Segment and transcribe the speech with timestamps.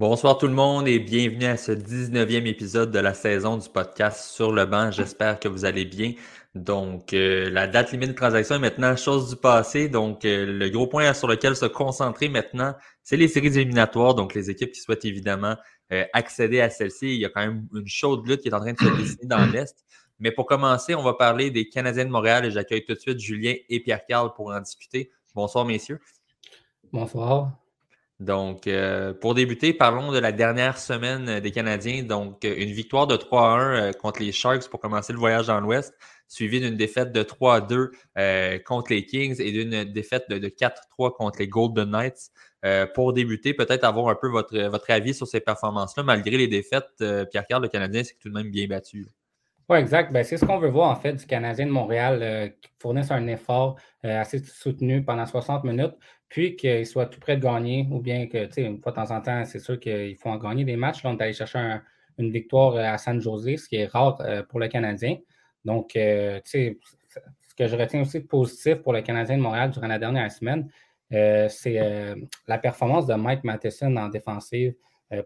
[0.00, 4.30] Bonsoir tout le monde et bienvenue à ce 19e épisode de la saison du podcast
[4.30, 4.90] Sur le banc.
[4.90, 6.14] J'espère que vous allez bien.
[6.54, 9.90] Donc, euh, la date limite de transaction est maintenant chose du passé.
[9.90, 14.14] Donc, euh, le gros point sur lequel se concentrer maintenant, c'est les séries éliminatoires.
[14.14, 15.56] Donc, les équipes qui souhaitent évidemment
[15.92, 17.08] euh, accéder à celle-ci.
[17.08, 19.26] Il y a quand même une chaude lutte qui est en train de se dessiner
[19.26, 19.84] dans l'Est.
[20.18, 23.20] Mais pour commencer, on va parler des Canadiens de Montréal et j'accueille tout de suite
[23.20, 25.10] Julien et Pierre-Carl pour en discuter.
[25.34, 26.00] Bonsoir, messieurs.
[26.90, 27.59] Bonsoir.
[28.20, 32.02] Donc, euh, pour débuter, parlons de la dernière semaine des Canadiens.
[32.02, 35.46] Donc, euh, une victoire de 3 1 euh, contre les Sharks pour commencer le voyage
[35.46, 35.94] dans l'Ouest,
[36.28, 37.90] suivi d'une défaite de 3 2
[38.66, 42.30] contre les Kings et d'une défaite de, 4-3 contre les Golden Knights.
[42.94, 47.02] pour débuter, peut-être avoir un peu votre, votre avis sur ces performances-là, malgré les défaites.
[47.30, 49.08] Pierre-Carl, le Canadien, c'est tout de même bien battu.
[49.68, 50.12] Oui, exact.
[50.12, 53.26] Ben, c'est ce qu'on veut voir, en fait, du Canadien de Montréal qui fournissent un
[53.26, 55.94] effort assez soutenu pendant 60 minutes
[56.30, 58.96] puis qu'ils soient tout près de gagner, ou bien que, tu sais, une fois de
[58.96, 61.02] temps en temps, c'est sûr qu'il faut en gagner des matchs.
[61.02, 61.78] Là, on est allé chercher
[62.18, 65.18] une victoire à San Jose, ce qui est rare euh, pour le Canadien.
[65.64, 69.42] Donc, euh, tu sais, ce que je retiens aussi de positif pour le Canadien de
[69.42, 70.70] Montréal durant la dernière semaine,
[71.12, 72.14] euh, c'est
[72.46, 74.74] la performance de Mike Matheson en défensive.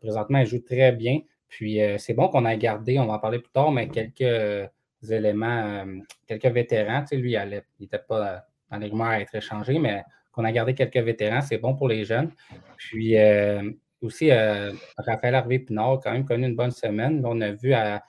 [0.00, 1.20] présentement, il joue très bien.
[1.48, 4.70] Puis, c'est bon qu'on a gardé, on va en parler plus tard, mais quelques
[5.08, 5.84] éléments,
[6.27, 7.02] quelques vétérans.
[7.02, 10.02] Tu sais, lui, il n'était pas dans les à être échangé, mais
[10.34, 12.31] qu'on a gardé quelques vétérans, c'est bon pour les jeunes.
[12.76, 13.70] Puis euh,
[14.03, 17.22] aussi, euh, Raphaël Harvey-Pinard quand même connu une bonne semaine.
[17.25, 18.03] on a vu à,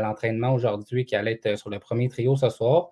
[0.00, 2.90] l'entraînement aujourd'hui qu'il allait être sur le premier trio ce soir.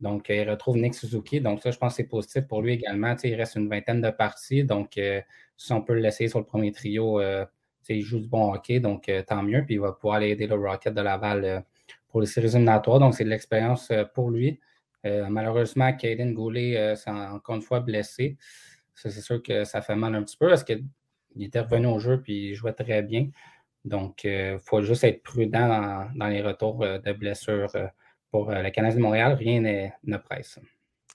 [0.00, 1.40] Donc, il retrouve Nick Suzuki.
[1.40, 3.16] Donc, ça, je pense que c'est positif pour lui également.
[3.24, 4.62] il reste une vingtaine de parties.
[4.62, 5.20] Donc, euh,
[5.56, 7.20] si on peut le laisser sur le premier trio,
[7.88, 8.78] il joue du bon hockey.
[8.78, 9.64] Donc, tant mieux.
[9.64, 11.64] Puis, il va pouvoir aller aider le Rocket de Laval
[12.08, 13.00] pour les séries éliminatoires.
[13.00, 14.60] Donc, c'est de l'expérience pour lui.
[15.06, 18.36] Euh, malheureusement, Kaden Goulet euh, s'est encore une fois blessé.
[18.94, 20.84] c'est sûr que ça fait mal un petit peu parce qu'il
[21.40, 23.30] était revenu au jeu et il jouait très bien.
[23.84, 27.72] Donc, il euh, faut juste être prudent dans, les retours de blessures
[28.30, 29.34] pour le Canadien de Montréal.
[29.34, 30.58] Rien ne presse.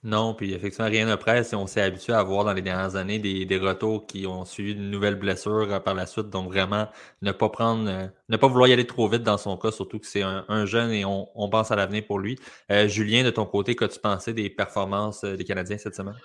[0.04, 1.54] Non, puis effectivement, rien ne presse.
[1.54, 4.92] On s'est habitué à voir dans les dernières années des, retours qui ont suivi une
[4.92, 6.30] nouvelle blessure euh, par la suite.
[6.30, 6.90] Donc vraiment,
[7.22, 10.00] ne pas prendre, euh, ne pas vouloir y aller trop vite dans son cas, surtout
[10.00, 12.38] que c'est un, jeune et on, pense à l'avenir pour lui.
[12.70, 16.16] Euh, Julien, de ton côté, qu'as-tu pensé des performances des Canadiens cette semaine?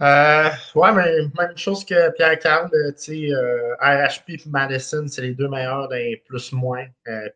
[0.00, 3.32] ouais, mais même chose que Pierre Carl, tu sais,
[3.80, 6.86] RHP et Madison, c'est les deux meilleurs des plus-moins.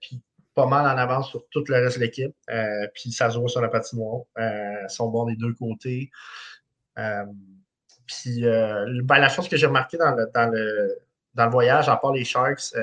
[0.01, 0.23] puis
[0.55, 2.35] pas mal en avance sur tout le reste de l'équipe.
[2.51, 4.23] Euh, puis ça se voit sur la patinoire.
[4.39, 6.11] Euh, ils sont bons des deux côtés.
[6.99, 7.25] Euh,
[8.07, 10.99] puis ben, la chose que j'ai remarqué dans le, dans, le,
[11.35, 12.75] dans le voyage, à part les Sharks,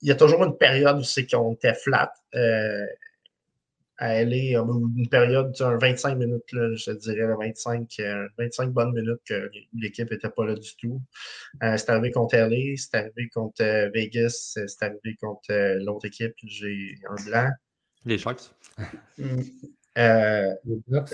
[0.00, 2.12] il y a toujours une période où c'est qu'on était flat
[3.98, 7.88] à aller une période de 25 minutes, là, je dirais 25,
[8.38, 11.00] 25 euh, bonnes minutes que l'équipe n'était pas là du tout.
[11.62, 16.34] Euh, c'est arrivé contre LA, c'est arrivé contre euh, Vegas, c'est arrivé contre l'autre équipe,
[16.42, 17.50] j'ai un blanc.
[18.04, 18.50] Les Sharks.
[19.18, 19.40] Mm.
[19.96, 21.12] les Ducks.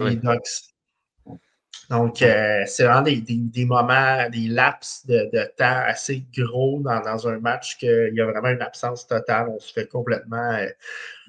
[0.00, 0.75] les Ducks.
[1.90, 7.78] Donc, euh, c'est vraiment des, moments, des laps de, temps assez gros dans, un match
[7.78, 9.48] qu'il y a vraiment une absence totale.
[9.48, 10.68] On se fait complètement euh,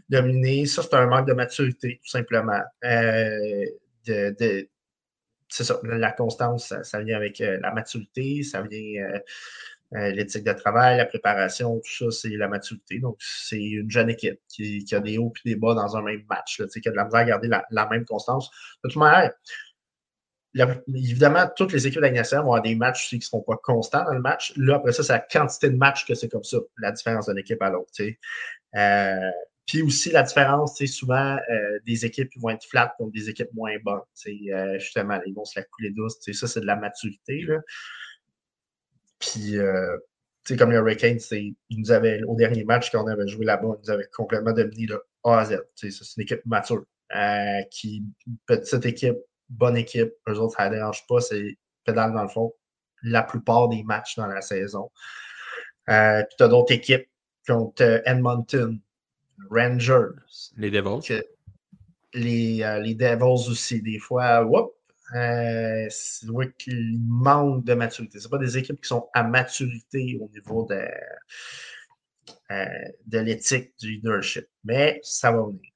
[0.10, 0.66] dominer.
[0.66, 2.62] Ça, c'est un manque de maturité, tout simplement.
[2.84, 3.66] Euh,
[5.50, 9.04] c'est ça, la constance, ça, vient avec la maturité, ça vient
[9.92, 13.00] l'éthique de travail, la préparation, tout ça, c'est la maturité.
[13.00, 16.24] Donc, c'est une jeune équipe qui, a des hauts et des bas dans un même
[16.30, 18.50] match, là, qui a de la misère à garder la, même constance.
[18.84, 19.32] De toute manière,
[20.94, 24.14] évidemment, toutes les équipes d'Agnacière vont avoir des matchs qui ne seront pas constants dans
[24.14, 24.54] le match.
[24.58, 27.38] Là, après ça, c'est la quantité de matchs que c'est comme ça, la différence d'une
[27.38, 27.92] équipe à l'autre.
[28.76, 29.32] Euh,
[29.66, 33.30] puis aussi, la différence, c'est souvent euh, des équipes qui vont être flattes contre des
[33.30, 34.00] équipes moins bonnes.
[34.28, 36.18] Euh, justement, ils vont se la couler douce.
[36.32, 37.42] Ça, c'est de la maturité.
[37.42, 37.60] Là.
[39.20, 39.58] Puis,
[40.58, 43.92] comme les Hurricanes, ils nous avaient, au dernier match qu'on avait joué là-bas, ils nous
[43.92, 45.60] avaient complètement dominé de A à Z.
[45.76, 46.86] C'est une équipe mature.
[47.70, 48.06] qui,
[48.46, 49.18] petite équipe
[49.50, 50.14] bonne équipe.
[50.28, 51.22] Eux autres, ça ne dérange pas.
[51.22, 52.54] C'est pédale dans le fond
[53.04, 54.90] la plupart des matchs dans la saison.
[55.90, 57.08] Euh, puis tu as d'autres équipes
[57.48, 58.80] contre Edmonton,
[59.52, 60.16] Rangers.
[60.58, 61.24] Les Devils.
[62.14, 64.74] les, les Devils aussi, des fois, whoop,
[65.16, 68.20] euh, c'est vrai qu'il manque de maturité.
[68.20, 70.86] Ce pas des équipes qui sont à maturité au niveau de,
[72.52, 72.66] euh,
[73.06, 74.48] de l'éthique du leadership.
[74.66, 75.72] Mais ça va venir.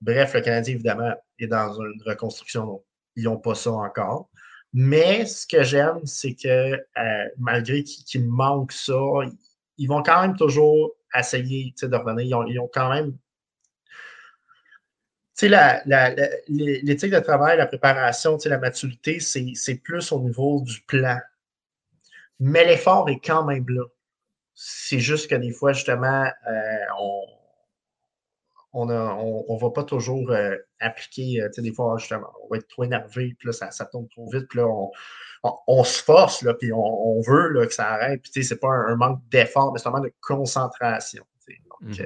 [0.00, 2.82] Bref, le Canadien, évidemment, est dans une reconstruction,
[3.16, 4.28] ils n'ont pas ça encore.
[4.72, 8.98] Mais ce que j'aime, c'est que euh, malgré qu'il manque ça,
[9.76, 12.44] ils vont quand même toujours essayer de revenir.
[12.48, 13.16] ils ont quand même
[15.36, 15.82] tu sais,
[16.48, 21.18] l'éthique de travail, la préparation, la maturité, c'est plus au niveau du plan.
[22.38, 23.84] Mais l'effort est quand même là.
[24.54, 27.24] C'est juste que des fois, justement, euh, on
[28.74, 32.68] ne va pas toujours euh, appliquer, euh, tu sais, des fois, justement, on va être
[32.68, 34.66] trop énervé, puis là, ça, ça tombe trop vite, puis là,
[35.66, 38.60] on, se force, là, puis on, veut là, que ça arrête, puis tu sais, c'est
[38.60, 41.24] pas un, manque d'effort, mais c'est un manque de concentration.
[41.68, 42.04] Donc, mmh.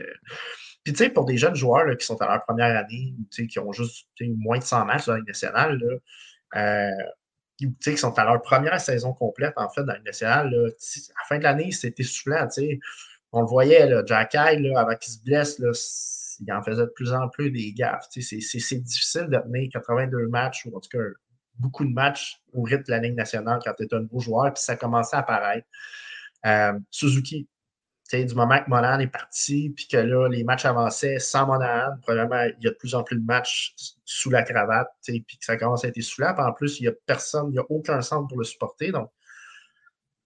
[0.87, 3.73] Puis, tu sais, pour des jeunes joueurs qui sont à leur première année, qui ont
[3.73, 5.97] juste moins de 100 matchs dans la nationale, là,
[6.55, 10.71] euh, qui sont à leur première saison complète, en fait, dans la nationale, là, à
[10.71, 12.47] la fin de l'année, c'était soufflant.
[13.33, 15.73] On le voyait, là, Jack là, avant qu'il se blesse, là,
[16.41, 18.07] il en faisait de plus en plus des gaffes.
[18.11, 21.05] C'est difficile de tenir 82 matchs, ou en tout cas
[21.59, 24.53] beaucoup de matchs au rythme de la Ligue nationale quand tu es un nouveau joueur,
[24.53, 25.67] puis ça commençait à apparaître.
[26.45, 27.49] Euh, Suzuki,
[28.13, 32.43] du moment que Monahan est parti, puis que là, les matchs avançaient sans Monahan, probablement,
[32.59, 33.75] il y a de plus en plus de matchs
[34.05, 36.35] sous la cravate, puis que ça commence à être là.
[36.39, 38.93] en plus, il n'y a personne, il n'y a aucun centre pour le supporter.
[38.93, 39.11] Donc,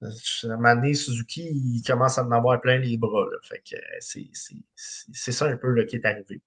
[0.02, 3.26] à un Suzuki, il commence à en avoir plein les bras.
[3.42, 6.40] Fait que c'est ça un peu là, qui est arrivé.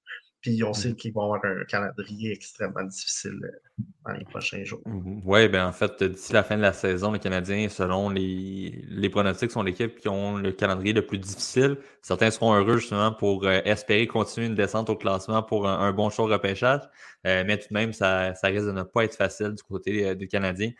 [0.43, 0.95] Puis on sait mm.
[0.95, 4.81] qu'ils vont avoir un calendrier extrêmement difficile euh, dans les prochains jours.
[4.85, 5.21] Mm-hmm.
[5.23, 9.09] Oui, bien en fait, d'ici la fin de la saison, les Canadiens, selon les, les
[9.09, 11.77] pronostics, sont l'équipe qui ont le calendrier le plus difficile.
[12.01, 16.09] Certains seront heureux justement pour euh, espérer continuer une descente au classement pour un, bon
[16.09, 16.81] show repêchage.
[17.25, 20.13] Euh, mais tout de même, ça, ça, risque de ne pas être facile du côté
[20.13, 20.71] des Canadiens.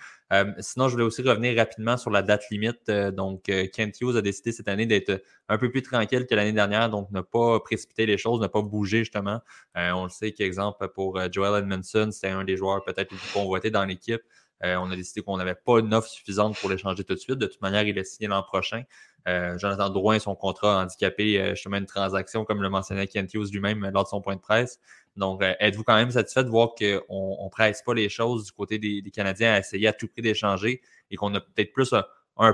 [0.60, 2.90] Sinon, je voulais aussi revenir rapidement sur la date limite.
[2.90, 6.90] Donc, Kent Hughes a décidé cette année d'être un peu plus tranquille que l'année dernière,
[6.90, 9.42] donc ne pas précipiter les choses, ne pas bouger justement.
[9.76, 13.72] On le sait qu'exemple pour Joel Edmondson, c'était un des joueurs peut-être les plus convoités
[13.72, 14.22] dans l'équipe.
[14.62, 17.38] on a décidé qu'on n'avait pas une offre suffisante pour l'échanger tout de suite.
[17.38, 18.84] De toute manière, il est signé l'an prochain.
[19.26, 24.04] Jonathan Drouin, son contrat handicapé, justement une transaction, comme le mentionnait Kent Hughes lui-même lors
[24.04, 24.80] de son point de presse.
[25.16, 28.52] Donc, euh, êtes-vous quand même satisfait de voir qu'on ne presse pas les choses du
[28.52, 32.04] côté des, Canadiens à essayer à tout prix d'échanger et qu'on a peut-être plus un,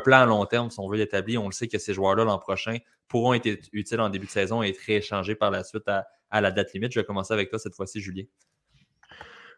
[0.04, 1.44] plan à long terme si on veut l'établir?
[1.44, 2.78] On le sait que ces joueurs-là, l'an prochain,
[3.08, 6.06] pourront être utiles en début de saison et être rééchangés par la suite à,
[6.42, 6.92] la date limite.
[6.94, 8.24] Je vais commencer avec toi cette fois-ci, Julien.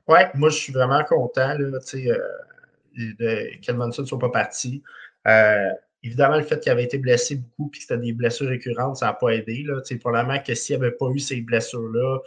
[0.07, 4.81] Oui, moi, je suis vraiment content là, euh, qu'Edmondson ne soit pas parti.
[5.27, 5.69] Euh,
[6.03, 9.07] évidemment, le fait qu'il avait été blessé beaucoup et que c'était des blessures récurrentes, ça
[9.07, 9.63] n'a pas aidé.
[9.65, 9.81] Là.
[9.99, 12.19] Probablement que s'il n'y avait pas eu ces blessures-là,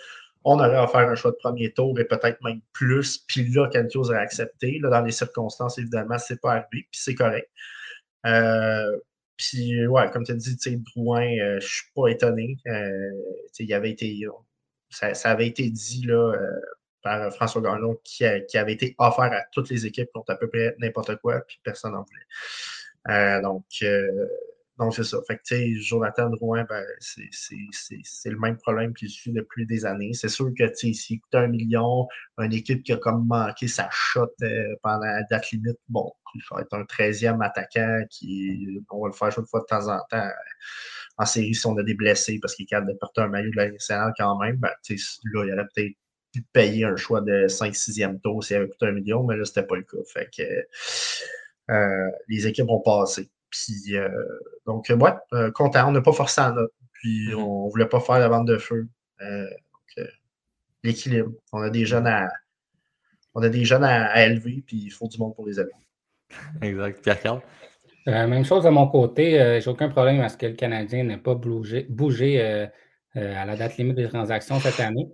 [0.44, 3.18] on aurait offert un choix de premier tour et peut-être même plus.
[3.26, 4.78] Puis là, Kent aurait accepté.
[4.82, 7.50] Dans les circonstances, évidemment, c'est pas arrivé, puis c'est correct.
[8.26, 8.98] Euh,
[9.36, 10.56] puis, ouais, comme tu as dit,
[10.94, 12.56] Drouin, euh, je suis pas étonné.
[12.66, 13.10] Euh,
[13.58, 14.26] il avait été,
[14.90, 16.60] ça, avait été dit là, euh,
[17.02, 20.48] par François Gagnon qui, qui, avait été offert à toutes les équipes contre à peu
[20.48, 23.42] près n'importe quoi, puis personne n'en voulait.
[23.42, 23.64] donc,
[24.78, 25.18] donc, c'est ça.
[25.28, 29.86] Fait que, tu sais, Jonathan Drouin, ben, c'est le même problème qu'il suit depuis des
[29.86, 30.12] années.
[30.14, 32.08] C'est sûr que, s'il coûte un million,
[32.38, 36.42] une équipe qui a comme manqué sa shot euh, pendant la date limite, bon, il
[36.50, 40.00] va être un 13e attaquant qui, on va le faire une fois de temps en
[40.10, 40.28] temps
[41.18, 43.50] en série si on a des blessés parce qu'il est capable de porter un maillot
[43.50, 44.56] de la nationale quand même.
[44.56, 44.94] Ben, tu
[45.32, 45.94] là, il aurait peut-être
[46.32, 49.62] pu payer un choix de 5-6e tour s'il avait coûté un million, mais là, c'était
[49.62, 49.98] pas le cas.
[50.12, 53.30] Fait que euh, les équipes ont passé.
[53.54, 54.08] Puis, euh,
[54.66, 55.88] donc, ouais, euh, content.
[55.88, 56.72] On n'a pas forcé note.
[56.92, 57.34] Puis, mm-hmm.
[57.36, 58.88] on ne voulait pas faire la vente de feu.
[59.20, 59.46] Euh,
[60.82, 61.30] l'équilibre.
[61.52, 62.28] On a des jeunes à,
[63.34, 65.72] on a des jeunes à, élever, puis il faut du monde pour les élever.
[66.62, 67.02] Exact.
[67.02, 67.40] Pierre-Carl?
[68.06, 69.60] même chose de mon côté.
[69.62, 72.68] j'ai aucun problème à ce que le Canadien n'ait pas bougé, bougé
[73.14, 75.08] à la date limite des transactions cette année.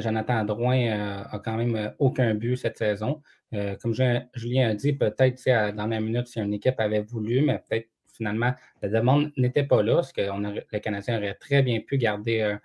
[0.00, 3.20] Jonathan Drouin a quand même aucun but cette saison.
[3.52, 7.62] Euh, comme Julien a dit, peut-être dans la minute si une équipe avait voulu, mais
[7.68, 11.98] peut-être finalement la demande n'était pas là, parce que le Canadien aurait très bien pu
[11.98, 12.56] garder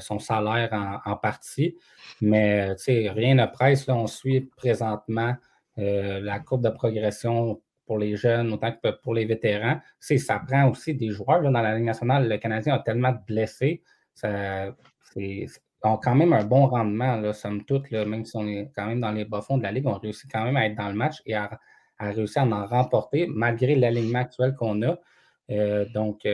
[0.00, 1.76] son salaire en, partie.
[2.20, 3.86] Mais rien ne presse.
[3.86, 5.34] Là, on suit présentement
[5.78, 9.80] euh, la courbe de progression pour les jeunes autant que pour les vétérans.
[10.00, 11.42] Ça prend aussi des joueurs.
[11.42, 13.82] dans la Ligue nationale, le Canadien a tellement de blessés.
[14.14, 14.74] Ça,
[15.84, 19.00] ont quand même un bon rendement, là, somme toute, même si on est quand même
[19.00, 21.22] dans les bas-fonds de la Ligue, on réussit quand même à être dans le match
[21.26, 21.58] et à,
[21.98, 24.96] réussir à en remporter malgré l'alignement actuel qu'on a.
[25.94, 26.26] donc,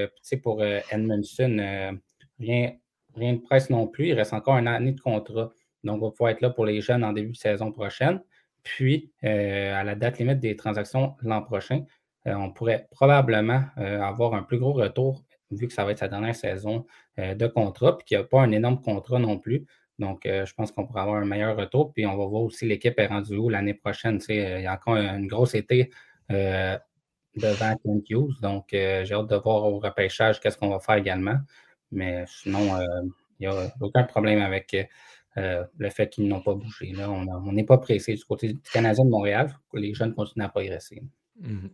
[0.42, 1.98] pour Edmondson,
[2.38, 2.72] rien,
[3.14, 4.08] rien de presse non plus.
[4.08, 5.50] Il reste encore une année de contrat.
[5.84, 8.20] Donc, on va pouvoir être là pour les jeunes en début de saison prochaine.
[8.62, 11.84] Puis, à la date limite des transactions l'an prochain,
[12.24, 16.34] on pourrait probablement avoir un plus gros retour vu que ça va être sa dernière
[16.36, 16.86] saison
[17.16, 19.66] de contrat, puis qu'il n'y a pas un énorme contrat non plus.
[19.98, 21.92] Donc, euh, je pense qu'on pourra avoir un meilleur retour.
[21.92, 24.20] Puis, on va voir aussi l'équipe est rendue où l'année prochaine.
[24.30, 25.90] Euh, il y a encore une grosse été
[26.30, 26.78] euh,
[27.36, 27.74] devant
[28.06, 28.28] Clint.
[28.40, 31.38] Donc, j'ai hâte de voir au repêchage qu'est-ce qu'on va faire également.
[31.90, 32.78] Mais sinon,
[33.40, 34.76] il n'y a aucun problème avec
[35.36, 36.92] le fait qu'ils n'ont pas bougé.
[36.92, 37.10] Là.
[37.10, 39.52] On n'est pas pressé du côté du Canadien de Montréal.
[39.72, 41.02] Les jeunes continuent à progresser.
[41.40, 41.68] Mmh, mmh.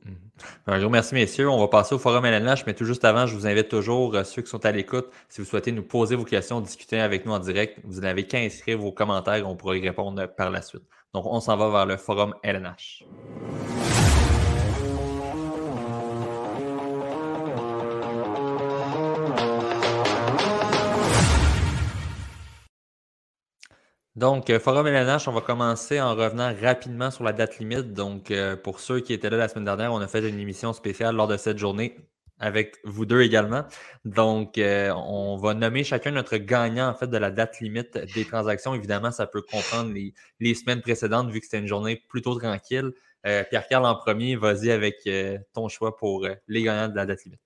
[0.66, 1.48] Un gros merci, messieurs.
[1.48, 4.24] On va passer au forum LNH, mais tout juste avant, je vous invite toujours, euh,
[4.24, 7.32] ceux qui sont à l'écoute, si vous souhaitez nous poser vos questions, discuter avec nous
[7.32, 10.84] en direct, vous n'avez qu'à inscrire vos commentaires, on pourra y répondre par la suite.
[11.14, 13.04] Donc, on s'en va vers le forum LNH.
[24.16, 27.92] Donc, euh, Forum LNH, on va commencer en revenant rapidement sur la date limite.
[27.92, 30.72] Donc, euh, pour ceux qui étaient là la semaine dernière, on a fait une émission
[30.72, 31.96] spéciale lors de cette journée
[32.38, 33.64] avec vous deux également.
[34.04, 38.24] Donc, euh, on va nommer chacun notre gagnant en fait de la date limite des
[38.24, 38.72] transactions.
[38.72, 42.92] Évidemment, ça peut comprendre les, semaines précédentes vu que c'était une journée plutôt tranquille.
[43.24, 45.08] Pierre-Carl en premier, vas-y avec
[45.54, 47.40] ton choix pour les gagnants de la date limite.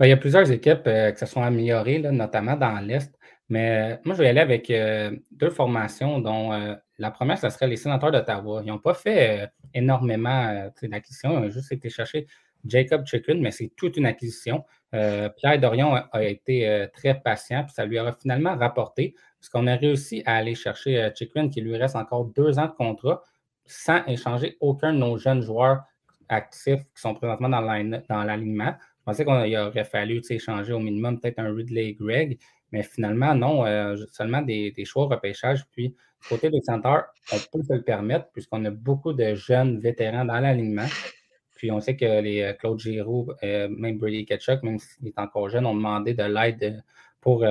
[0.00, 3.16] Ben, il y a plusieurs équipes qui se sont améliorées, notamment dans l'Est.
[3.48, 7.48] Mais euh, moi, je vais aller avec euh, deux formations, dont euh, la première, ce
[7.48, 8.62] serait les sénateurs d'Ottawa.
[8.64, 12.26] Ils n'ont pas fait énormément d'acquisitions, ils ont juste été chercher
[12.64, 14.64] Jacob Chicken, mais c'est toute une acquisition.
[14.90, 19.76] Pierre Dorion a, été très patient, puis ça lui aura finalement rapporté, parce qu'on a
[19.76, 23.22] réussi à aller chercher Chicken, qui lui reste encore deux ans de contrat,
[23.66, 25.82] sans échanger aucun de nos jeunes joueurs
[26.30, 28.74] actifs qui sont présentement dans l'alignement.
[29.00, 32.38] Je pensais qu'il aurait fallu échanger au minimum peut-être un Ridley Gregg,
[32.72, 35.64] mais finalement, non, euh, seulement des, choix repêchage.
[35.72, 35.94] Puis,
[36.28, 40.40] côté des centres, on peut se le permettre puisqu'on a beaucoup de jeunes vétérans dans
[40.40, 40.86] l'alignement.
[41.54, 45.18] Puis, on sait que les euh, Claude Giroux, euh, même Brady Ketchuk, même s'il est
[45.18, 46.82] encore jeune, ont demandé de l'aide
[47.20, 47.44] pour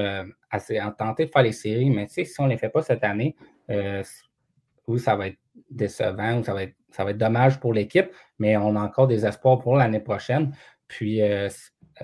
[0.97, 1.89] tenter de faire les séries.
[1.89, 3.35] Mais si on ne les fait pas cette année,
[3.67, 5.37] oui, ça va être
[5.69, 9.07] décevant ou ça va être, ça va être dommage pour l'équipe, mais on a encore
[9.07, 10.55] des espoirs pour l'année prochaine.
[10.87, 11.19] Puis,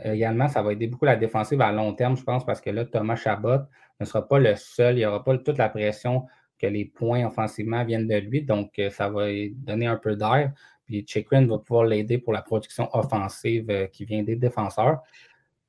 [0.03, 2.85] également, ça va aider beaucoup la défensive à long terme, je pense, parce que là,
[2.85, 3.59] Thomas Chabot
[3.99, 4.95] ne sera pas le seul.
[4.95, 6.25] Il n'y aura pas toute la pression
[6.61, 8.43] que les points offensivement viennent de lui.
[8.43, 10.53] Donc, euh, ça va donner un peu d'air.
[10.85, 15.01] Puis Chikrin va pouvoir l'aider pour la production offensive euh, qui vient des défenseurs.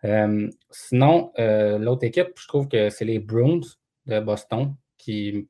[0.04, 3.60] Euh, sinon, l'autre équipe, je trouve que c'est les Bruins
[4.06, 5.48] de Boston qui,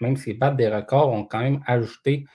[0.00, 2.26] même s'ils battent des records, ont quand même ajouté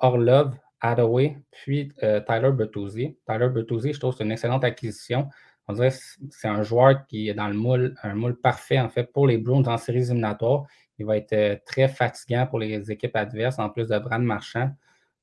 [0.00, 3.16] Orlov Hathaway, puis euh, Tyler Bertuzzi.
[3.26, 5.28] Tyler Bertuzzi, je trouve c'est une excellente acquisition.
[5.68, 5.96] On dirait que
[6.30, 9.38] c'est un joueur qui est dans le moule, un moule parfait en fait pour les
[9.38, 10.64] Bruins en séries éliminatoires.
[10.98, 14.72] Il va être euh, très fatigant pour les équipes adverses, en plus de Brand Marchand.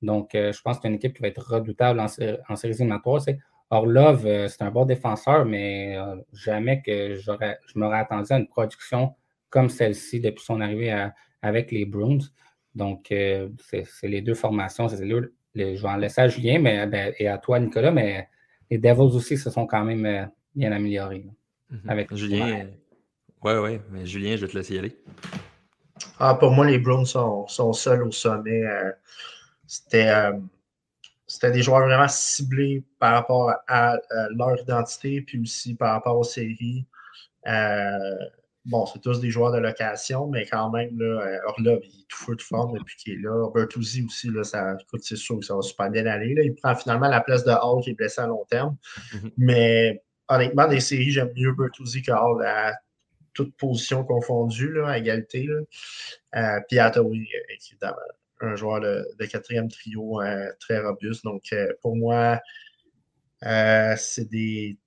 [0.02, 3.22] Donc, euh, je pense que c'est une équipe qui va être redoutable en, séries éliminatoires.
[3.70, 5.96] Orlov, c'est un bon défenseur, mais
[6.34, 7.32] jamais que je
[7.76, 9.14] m'aurais attendu à une production
[9.52, 11.10] comme celle-ci depuis son arrivée
[11.44, 12.18] avec les Bruins.
[12.74, 15.06] Donc, c'est les deux formations, c'est
[15.56, 18.28] je vais en laisser à Julien mais, ben, et à toi, Nicolas, mais
[18.70, 20.26] les Devils aussi se sont quand même euh,
[20.56, 21.26] bien améliorés.
[21.72, 21.90] Mhm.
[21.90, 22.68] avec Julien,
[23.44, 24.98] oui, oui, mais Julien, je vais te laisser y aller.
[26.20, 28.64] Ah, pour moi, les Browns sont, seuls au sommet.
[28.66, 28.92] Euh,
[29.94, 30.40] euh,
[31.28, 33.96] c'était, des joueurs vraiment ciblés par rapport à,
[34.36, 36.86] leur identité, puis aussi par rapport aux séries
[38.66, 42.08] bon, c'est tous des joueurs de location, mais quand même, là, euh, Orlov, il est
[42.08, 43.50] tout feu de forme depuis qu'il est là.
[43.54, 46.34] Bertuzzi aussi, là, ça, écoute, c'est sûr que ça va super bien aller.
[46.34, 46.44] Là.
[46.44, 48.76] Il prend finalement la place de Hall qui est blessé à long terme.
[49.14, 49.32] Mm-hmm.
[49.38, 52.76] Mais honnêtement, des séries, j'aime mieux Bertuzzi que Hall à
[53.34, 55.48] toute position confondue, là, à égalité.
[55.48, 55.62] Là.
[56.36, 57.98] Euh, puis Hathaway, évidemment,
[58.42, 61.24] un joueur de, quatrième trio euh, très robuste.
[61.24, 61.44] Donc,
[61.82, 62.40] pour moi,
[63.42, 64.78] c'est des,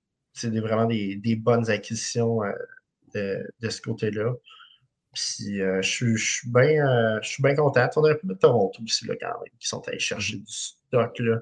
[0.43, 2.41] des, vraiment des, des bonnes acquisitions
[3.13, 4.33] de, ce côté-là.
[5.13, 7.87] Puis euh, je, suis bien euh, bien content.
[7.95, 11.19] On aurait pu mettre Toronto aussi, là, quand même, qui sont allés chercher du stock.
[11.19, 11.39] Là.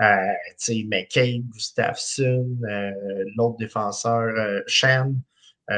[0.00, 2.58] Euh, tu sais, McCabe, Gustafsson,
[3.36, 5.14] l'autre défenseur, Shan,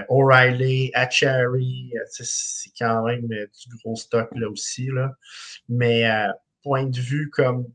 [0.09, 1.93] O'Reilly, Achary.
[2.11, 4.87] c'est quand même du gros stock là aussi.
[4.87, 5.13] Là.
[5.69, 6.09] Mais
[6.63, 7.67] point de vue comme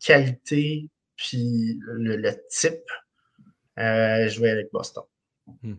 [0.00, 2.88] qualité, puis le, type,
[3.76, 5.02] je vais avec Boston.
[5.62, 5.74] Mmh.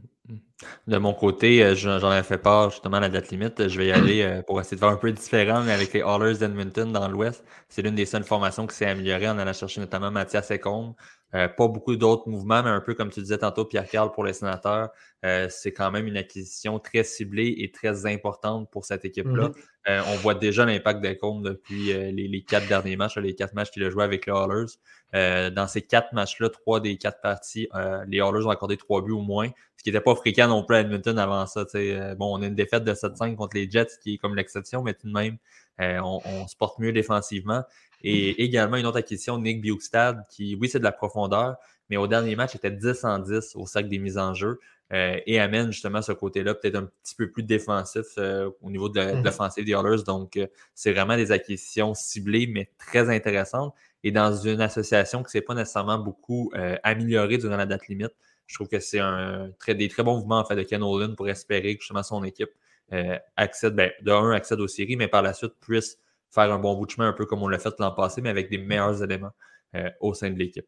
[0.88, 3.68] De mon côté, euh, j'en ai fait part justement à la date limite.
[3.68, 6.02] Je vais y aller euh, pour essayer de faire un peu différent, mais avec les
[6.02, 7.44] Hallers d'Edmonton dans l'Ouest.
[7.70, 10.96] C'est l'une des seules formations qui s'est améliorée en allant chercher notamment Mathias Ecombe.
[11.34, 14.90] Pas beaucoup d'autres mouvements, mais un peu comme tu disais tantôt, Pierre-Carl, pour les sénateurs,
[15.50, 19.50] c'est quand même une acquisition très ciblée et très importante pour cette équipe-là.
[19.88, 20.04] Mm-hmm.
[20.14, 23.90] on voit déjà l'impact d'Ecombe depuis les, quatre derniers matchs, les quatre matchs qu'il a
[23.90, 25.52] joué avec les Hallers.
[25.52, 27.68] dans ces quatre matchs-là, trois des quatre parties,
[28.08, 30.78] les Hallers ont accordé trois buts au moins, ce qui n'était pas fréquent non plus
[30.78, 31.66] à Edmonton avant ça.
[32.16, 34.94] bon, on a une défaite de 7-5 contre les Jets, qui est comme l'exception, mais
[34.94, 35.38] tout de même,
[35.80, 37.64] on, on, se porte mieux défensivement.
[38.04, 41.56] Et également une autre acquisition, Nick Bukestad, qui, oui, c'est de la profondeur,
[41.90, 44.60] mais au dernier match, était 10 en 10 au sac des mises en jeu
[44.92, 48.90] euh, et amène justement ce côté-là peut-être un petit peu plus défensif euh, au niveau
[48.90, 49.24] de, mm-hmm.
[49.24, 50.04] l'offensive des Oilers.
[50.06, 53.74] Donc, euh, c'est vraiment des acquisitions ciblées, mais très intéressantes.
[54.04, 56.52] Et dans une association qui ne s'est pas nécessairement beaucoup
[56.84, 58.12] améliorée durant la date limite,
[58.48, 61.16] je trouve que c'est un très, des très bons mouvements en fait, de Ken Olin
[61.16, 62.50] pour espérer que justement son équipe
[63.38, 66.00] accède, ben, de un, accède aux séries, mais par la suite puisse
[66.34, 68.30] faire un bon bout de chemin, un peu comme on l'a fait l'an passé, mais
[68.30, 69.32] avec des meilleurs éléments
[69.76, 70.66] euh, au sein de l'équipe.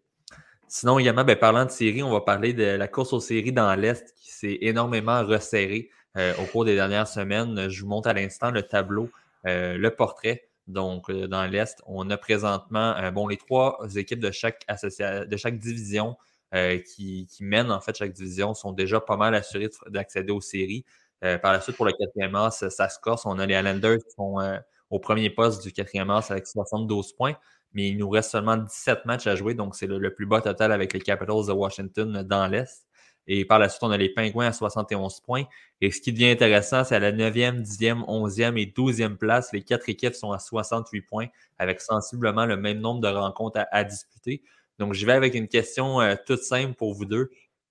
[0.68, 3.74] Sinon, également, ben, parlant de série, on va parler de la course aux séries dans
[3.76, 7.70] l'Est qui s'est énormément resserrée euh, au cours des dernières semaines.
[7.70, 9.10] Je vous montre à l'instant le tableau,
[9.48, 10.50] euh, le portrait.
[10.68, 16.18] Donc, dans l'Est, on a présentement bon, les trois équipes de chaque, de chaque division
[16.52, 20.84] qui, mènent en fait chaque division sont déjà pas mal assurées d'accéder aux séries.
[21.20, 23.28] par la suite, pour le quatrième as, ça se corse.
[23.28, 24.40] On a les Islanders qui sont
[24.90, 27.36] au premier poste du quatrième as avec 72 points.
[27.74, 30.72] Mais il nous reste seulement 17 matchs à jouer, donc c'est le, plus bas total
[30.72, 32.86] avec les Capitals de Washington dans l'Est.
[33.28, 35.46] Et par la suite, on a les Pingouins à 71 points.
[35.82, 39.64] Et ce qui devient intéressant, c'est à la 9e, 10e, 11e et 12e place, les
[39.64, 41.28] quatre équipes sont à 68 points,
[41.58, 44.44] avec sensiblement le même nombre de rencontres à, disputer.
[44.78, 47.30] Donc, je vais avec une question euh, toute simple pour vous deux.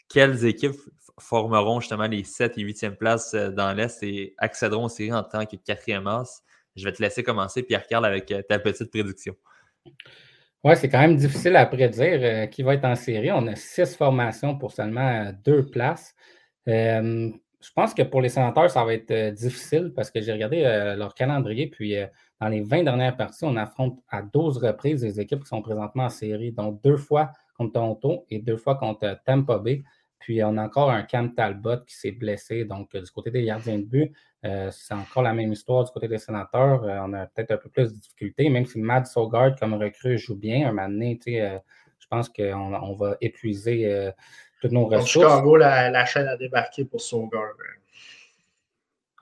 [0.08, 0.74] Quelles équipes
[1.18, 5.22] formeront justement les 7 et 8e places euh, dans l'Est et accéderont aux séries en
[5.22, 6.43] tant que quatrième as?
[6.76, 9.34] Je vais te laisser commencer, Pierre-Carl, avec euh, ta petite prédiction.
[10.64, 13.30] Oui, c'est quand même difficile à prédire euh, qui va être en série.
[13.30, 16.14] On a six formations pour seulement deux places.
[16.66, 20.62] je pense que pour les sénateurs, ça va être euh, difficile parce que j'ai regardé
[20.96, 21.96] leur calendrier, puis
[22.40, 26.04] dans les 20 dernières parties, on affronte à 12 reprises les équipes qui sont présentement
[26.04, 29.84] en série, donc deux fois contre Toronto et deux fois contre Tampa Bay.
[30.24, 32.64] Puis on a encore un Cam Talbot qui s'est blessé.
[32.64, 34.10] Donc, du côté des gardiens de but,
[34.46, 36.82] euh, c'est encore la même histoire du côté des sénateurs.
[36.82, 40.16] Euh, on a peut-être un peu plus de difficultés, même si Matt Sogard, comme recrue,
[40.16, 40.66] joue bien.
[40.66, 41.58] Un moment donné, euh,
[41.98, 44.10] je pense qu'on on va épuiser
[44.62, 45.26] toutes nos ressources.
[45.26, 47.52] Chicago, la, la chaîne a débarqué pour Sogard.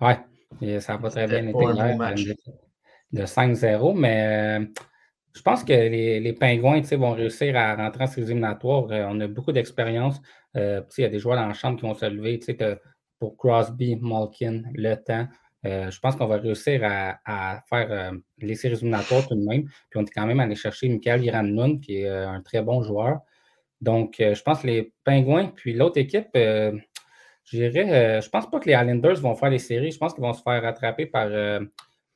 [0.01, 1.97] Oui, ça va très bien été hier,
[3.11, 4.69] de 5-0, mais
[5.35, 8.87] je pense que les, les Pingouins vont réussir à rentrer en séries éliminatoires.
[8.89, 10.21] on a beaucoup d'expérience.
[10.55, 12.39] Il y a des joueurs dans la chambre qui vont se lever
[13.19, 15.29] pour Crosby, Malkin, le temps.
[15.65, 19.65] Euh, je pense qu'on va réussir à, faire euh, les séries éliminatoires tout de même.
[19.91, 22.83] Puis on est quand même allé chercher Michael Irannoun, qui est euh, un très bon
[22.83, 23.21] joueur.
[23.81, 26.71] Donc, je pense que les Pingouins, puis l'autre équipe, je
[27.51, 29.91] dirais, je pense pas que les Islanders vont faire les séries.
[29.91, 31.29] Je pense qu'ils vont se faire rattraper par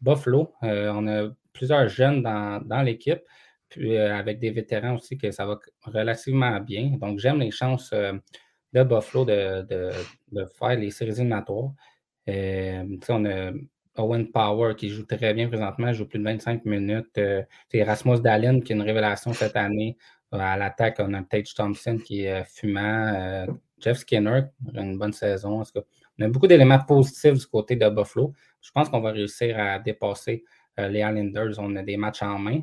[0.01, 0.53] Buffalo.
[0.63, 3.19] on a plusieurs jeunes dans, dans l'équipe,
[3.69, 6.97] puis avec des vétérans aussi, que ça va relativement bien.
[7.01, 7.93] Donc, j'aime les chances
[8.77, 9.93] de Buffalo de,
[10.59, 11.73] faire les séries éliminatoires.
[12.29, 13.53] Euh, on a
[13.99, 17.19] Owen Power qui joue très bien présentement, joue plus de 25 minutes.
[17.19, 19.97] Euh, c'est Rasmus Dallin qui est une révélation cette année.
[20.35, 23.47] Euh, à l'attaque, on a Tage Thompson qui est fumant.
[23.79, 25.63] Jeff Skinner, une bonne saison.
[26.19, 28.33] On a beaucoup d'éléments positifs du côté de Buffalo.
[28.63, 30.45] Je pense qu'on va réussir à dépasser
[30.79, 31.59] les Islanders.
[31.59, 32.63] On a des matchs en main.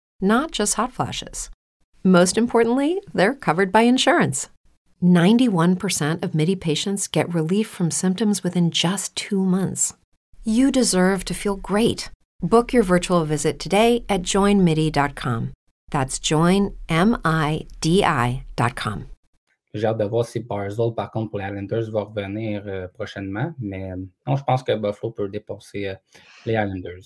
[0.21, 1.49] not just hot flashes.
[2.03, 4.49] Most importantly, they're covered by insurance.
[5.03, 9.93] 91% of MIDI patients get relief from symptoms within just two months.
[10.43, 12.09] You deserve to feel great.
[12.41, 15.53] Book your virtual visit today at joinmidi.com.
[15.91, 16.75] That's joinmidi.com.
[19.73, 23.53] J'ai hâte de voir si Barzell, par contre, pour les Islanders, va revenir euh, prochainement.
[23.59, 23.95] Mais euh,
[24.27, 25.95] non, je pense que Buffalo peut dépasser euh,
[26.45, 27.03] les Islanders.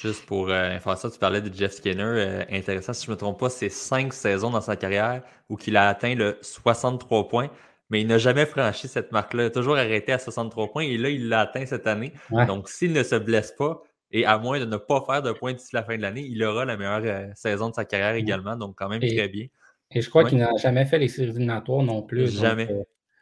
[0.00, 2.02] Juste pour euh, ça, tu parlais de Jeff Skinner.
[2.02, 5.58] Euh, intéressant, si je ne me trompe pas, c'est cinq saisons dans sa carrière où
[5.66, 7.50] il a atteint le 63 points,
[7.90, 9.42] mais il n'a jamais franchi cette marque-là.
[9.42, 12.14] Il a toujours arrêté à 63 points et là, il l'a atteint cette année.
[12.30, 15.52] Donc, s'il ne se blesse pas, et à moins de ne pas faire de points
[15.52, 18.56] d'ici la fin de l'année, il aura la meilleure euh, saison de sa carrière également.
[18.56, 19.46] Donc, quand même très bien.
[19.90, 22.40] Et je crois qu'il n'a jamais fait les séries éliminatoires non plus.
[22.40, 22.68] Jamais.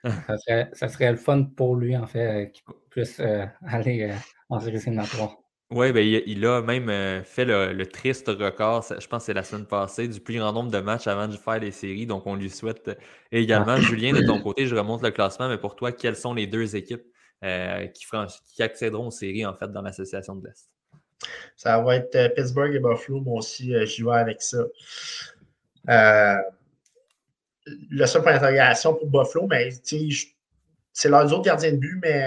[0.75, 3.21] ça, serait, le fun pour lui, en fait, qu'il puisse
[3.67, 4.13] aller
[4.49, 5.39] en séries éliminatoires.
[5.71, 9.43] Oui, ben, il, a même euh, fait le, triste record, je pense que c'est la
[9.43, 12.07] semaine passée, du plus grand nombre de matchs avant de faire les séries.
[12.07, 12.99] Donc, on lui souhaite
[13.31, 13.73] également.
[13.73, 13.81] Ah.
[13.81, 16.75] Julien, de ton côté, je remonte le classement, mais pour toi, quelles sont les deux
[16.75, 17.05] équipes
[17.45, 18.07] euh, qui,
[18.55, 20.71] qui, accéderont aux séries, en fait, dans l'association de l'Est?
[21.55, 23.21] Ça va être euh, Pittsburgh et Buffalo.
[23.21, 24.65] Moi aussi, j'y vais avec ça.
[27.67, 29.69] le seul point d'interrogation pour Buffalo, mais
[30.95, 32.25] c'est leurs autres gardiens de but, mais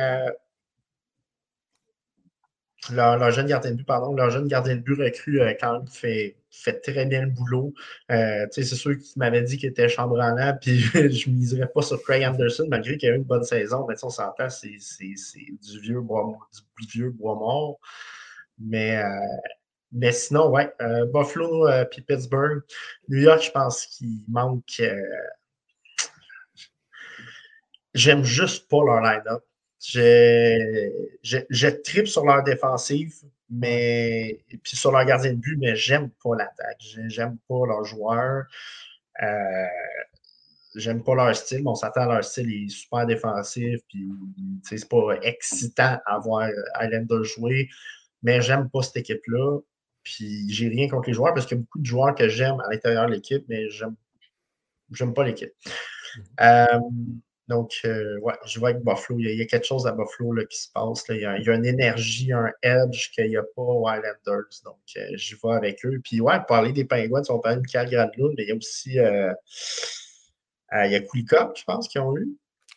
[2.89, 5.87] leur, jeune gardien de but, pardon, leur jeune gardien de but recrue euh, quand même
[5.87, 7.73] fait, fait très bien le boulot.
[8.09, 12.01] Euh, c'est sûr qu'il m'avait dit qu'il était chambranlant, puis je ne miserais pas sur
[12.01, 13.85] Craig Anderson, malgré qu'il a eu une bonne saison.
[13.87, 16.37] Mais on s'entend, c'est du vieux bois
[16.79, 17.79] du vieux bois mort.
[18.57, 19.07] Mais, euh,
[19.91, 20.73] mais sinon, ouais,
[21.13, 22.63] Buffalo puis Pittsburgh.
[23.09, 24.81] New York, je pense qu'il manque.
[27.93, 29.43] J'aime juste pas leur line-up.
[29.83, 33.15] Je, je, tripe sur leur défensive,
[33.49, 36.77] mais puis sur leur gardien de but, mais j'aime pas l'attaque.
[37.07, 38.45] J'aime pas leurs joueurs.
[39.23, 39.65] Euh,
[40.75, 41.63] j'aime pas leur style.
[41.65, 43.79] On s'attend à leur style, il est super défensif.
[43.89, 44.07] Puis
[44.63, 46.47] c'est pas excitant à voir
[46.79, 47.69] Islander jouer.
[48.21, 49.59] Mais j'aime pas cette équipe-là.
[50.03, 52.59] Puis j'ai rien contre les joueurs parce qu'il y a beaucoup de joueurs que j'aime
[52.59, 53.95] à l'intérieur de l'équipe, mais j'aime
[54.91, 55.53] j'aime pas l'équipe.
[56.39, 56.75] Mm-hmm.
[56.75, 56.79] Euh,
[57.51, 59.19] donc, euh, ouais, je vois avec Buffalo.
[59.19, 61.03] Il y, a, quelque chose à Buffalo là, qui se passe.
[61.09, 64.47] Il, y a, une énergie, un edge qu'il n'y a pas aux Islanders.
[64.63, 65.99] Donc, euh, je vais avec eux.
[66.01, 68.99] Puis, ouais, parler des Penguins, on parle de Michael Granlund, mais il y a aussi
[68.99, 69.33] euh,
[70.85, 72.29] il y a Kulikov, je pense, qui ont eu.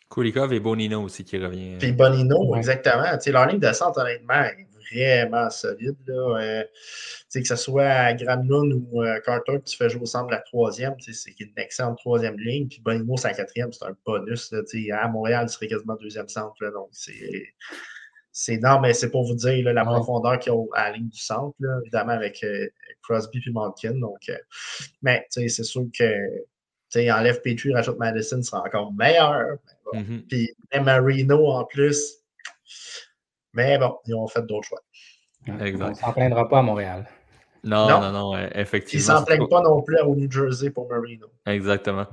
[0.09, 1.77] Kulikov et Bonino aussi qui revient.
[1.79, 3.05] Puis Bonino, exactement.
[3.27, 4.43] leur ligne de centre, honnêtement,
[4.91, 5.95] vraiment solide.
[6.07, 6.39] Là.
[6.39, 6.63] Euh,
[7.33, 10.95] que ce soit à Granlund ou euh, Carter tu fais jouer au centre la troisième,
[10.99, 12.67] c'est une excellente troisième ligne.
[12.67, 14.51] Puis Bonimo, c'est la quatrième, c'est un bonus.
[14.51, 14.61] Là,
[15.01, 16.55] à Montréal, il serait quasiment deuxième centre.
[16.61, 18.57] Là, donc, c'est.
[18.61, 21.19] Non, mais c'est pour vous dire la profondeur qu'il y a à la ligne du
[21.19, 22.67] centre, évidemment avec euh,
[23.01, 23.93] Crosby et Malkin.
[23.99, 24.29] Donc,
[25.01, 26.13] mais c'est sûr que
[27.11, 29.57] enlève Petrie, rajoute Madison, sera encore meilleur.
[29.93, 30.27] Mm-hmm.
[30.27, 32.23] Puis Marino en plus,
[33.55, 34.81] mais bon, ils ont fait d'autres choix.
[35.47, 35.85] Exact.
[35.85, 37.07] On ne s'en plaindra pas à Montréal.
[37.65, 39.03] Non, non, non, effectivement.
[39.03, 41.27] Ils ne s'en plaignent pas non plus au New Jersey pour Marino.
[41.47, 42.05] Exactement.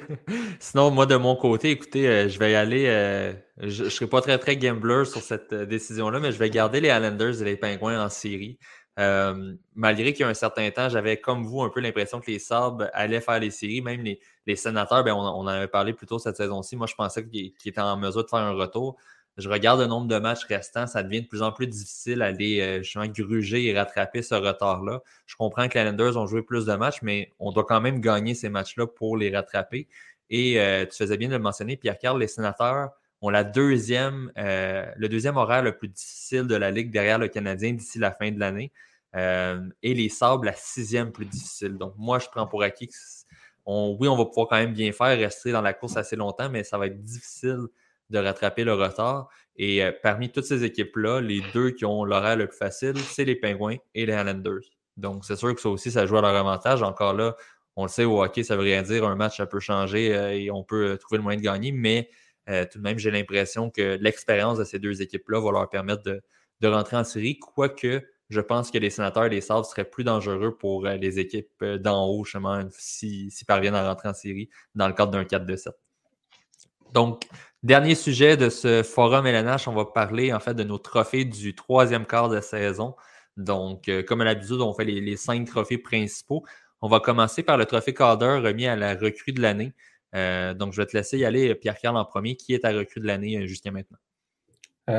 [0.58, 2.86] Sinon, moi, de mon côté, écoutez, euh, je vais y aller.
[2.88, 6.50] Euh, je ne serai pas très, très gambler sur cette euh, décision-là, mais je vais
[6.50, 8.58] garder les Islanders et les Pingouins en série.
[9.76, 12.40] malgré qu'il y a un certain temps, j'avais comme vous un peu l'impression que les
[12.40, 13.82] Sabres allaient faire les séries.
[13.82, 16.74] Même les, les sénateurs, ben, on, on, en avait parlé plus tôt cette saison-ci.
[16.74, 18.96] Moi, je pensais qu'ils étaient en mesure de faire un retour
[19.36, 22.60] je regarde le nombre de matchs restants, ça devient de plus en plus difficile d'aller
[22.60, 25.02] euh, justement gruger et rattraper ce retard-là.
[25.26, 28.00] Je comprends que les Islanders ont joué plus de matchs, mais on doit quand même
[28.00, 29.88] gagner ces matchs-là pour les rattraper.
[30.30, 34.86] Et euh, tu faisais bien de le mentionner, Pierre-Carl, les sénateurs ont la deuxième, euh,
[34.96, 38.30] le deuxième horaire le plus difficile de la Ligue derrière le Canadien d'ici la fin
[38.30, 38.72] de l'année.
[39.14, 41.78] et les Sables, la sixième plus difficile.
[41.78, 42.94] Donc, moi, je prends pour acquis que
[43.66, 46.64] oui, on va pouvoir quand même bien faire, rester dans la course assez longtemps, mais
[46.64, 47.66] ça va être difficile
[48.10, 49.28] de rattraper le retard.
[49.56, 53.24] Et euh, parmi toutes ces équipes-là, les deux qui ont l'horaire le plus facile, c'est
[53.24, 54.62] les Penguins et les Islanders.
[54.96, 56.82] Donc, c'est sûr que ça aussi, ça joue à leur avantage.
[56.82, 57.36] Encore là,
[57.74, 59.04] on le sait, au hockey, ça veut rien dire.
[59.04, 61.72] Un match, ça peut changer euh, et on peut euh, trouver le moyen de gagner.
[61.72, 62.10] Mais
[62.70, 66.68] tout de même, j'ai l'impression que l'expérience de ces deux équipes-là va leur permettre de,
[66.68, 67.40] rentrer en série.
[67.40, 71.64] Quoique, je pense que les sénateurs et les Sabres seraient plus dangereux pour les équipes
[71.64, 75.70] d'en haut, justement, s'ils parviennent à rentrer en série dans le cadre d'un 4-2-7.
[76.92, 77.26] Donc,
[77.66, 81.52] Dernier sujet de ce forum LNH, on va parler en fait de nos trophées du
[81.52, 82.94] troisième quart de saison.
[83.36, 86.44] Donc, euh, comme à l'habitude, on fait les, cinq trophées principaux.
[86.80, 89.72] On va commencer par le trophée Calder remis à la recrue de l'année.
[90.14, 92.36] Euh, donc, je vais te laisser y aller, Pierre-Carl, en premier.
[92.36, 93.98] Qui est ta recrue de l'année euh, jusqu'à maintenant?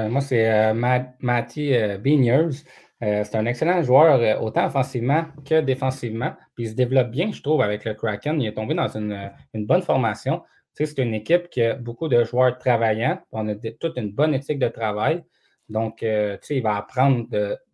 [0.09, 1.71] moi, c'est Matty
[2.03, 2.49] Beniers.
[2.99, 6.33] c'est un excellent joueur, autant offensivement que défensivement.
[6.55, 8.41] Puis il se développe bien, je trouve, avec le Kraken.
[8.41, 9.31] Il est tombé dans une
[9.65, 10.41] bonne formation
[10.85, 13.19] c'est une équipe qui a beaucoup de joueurs travaillants.
[13.31, 15.23] On a toute une bonne éthique de travail.
[15.69, 17.27] Donc, euh, il va apprendre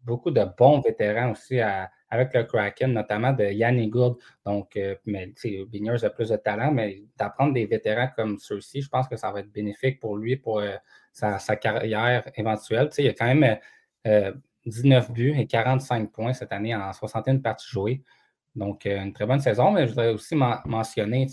[0.03, 4.15] beaucoup de bons vétérans aussi avec le Kraken, notamment de Yannick Gould.
[4.45, 9.07] Donc, euh, mais a plus de talent, mais d'apprendre des vétérans comme ceux-ci, je pense
[9.07, 10.75] que ça va être bénéfique pour lui, pour euh,
[11.11, 12.89] sa, carrière éventuelle.
[12.97, 13.57] il y a quand même
[14.65, 18.01] 19 buts et 45 points cette année en 61 parties jouées.
[18.55, 20.35] Donc, une très bonne saison, mais je voudrais aussi
[20.65, 21.27] mentionner,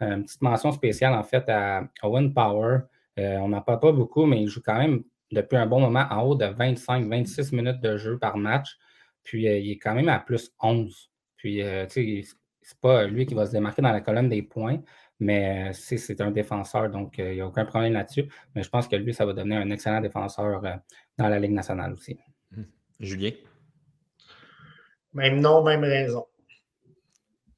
[0.00, 2.80] une petite mention spéciale en fait à Owen Power.
[3.16, 5.02] on n'en parle pas beaucoup, mais il joue quand même
[5.34, 8.78] depuis un bon moment en haut de 25-26 minutes de jeu par match.
[9.22, 11.10] Puis euh, il est quand même à plus 11.
[11.36, 14.42] Puis, euh, tu sais, c'est pas lui qui va se démarquer dans la colonne des
[14.42, 14.80] points,
[15.20, 18.30] mais euh, c'est un défenseur, donc il n'y a aucun problème là-dessus.
[18.54, 20.62] Mais je pense que lui, ça va devenir un excellent défenseur
[21.18, 22.18] dans la Ligue nationale aussi.
[23.00, 23.32] Julien?
[25.12, 26.26] Même nom, même raison.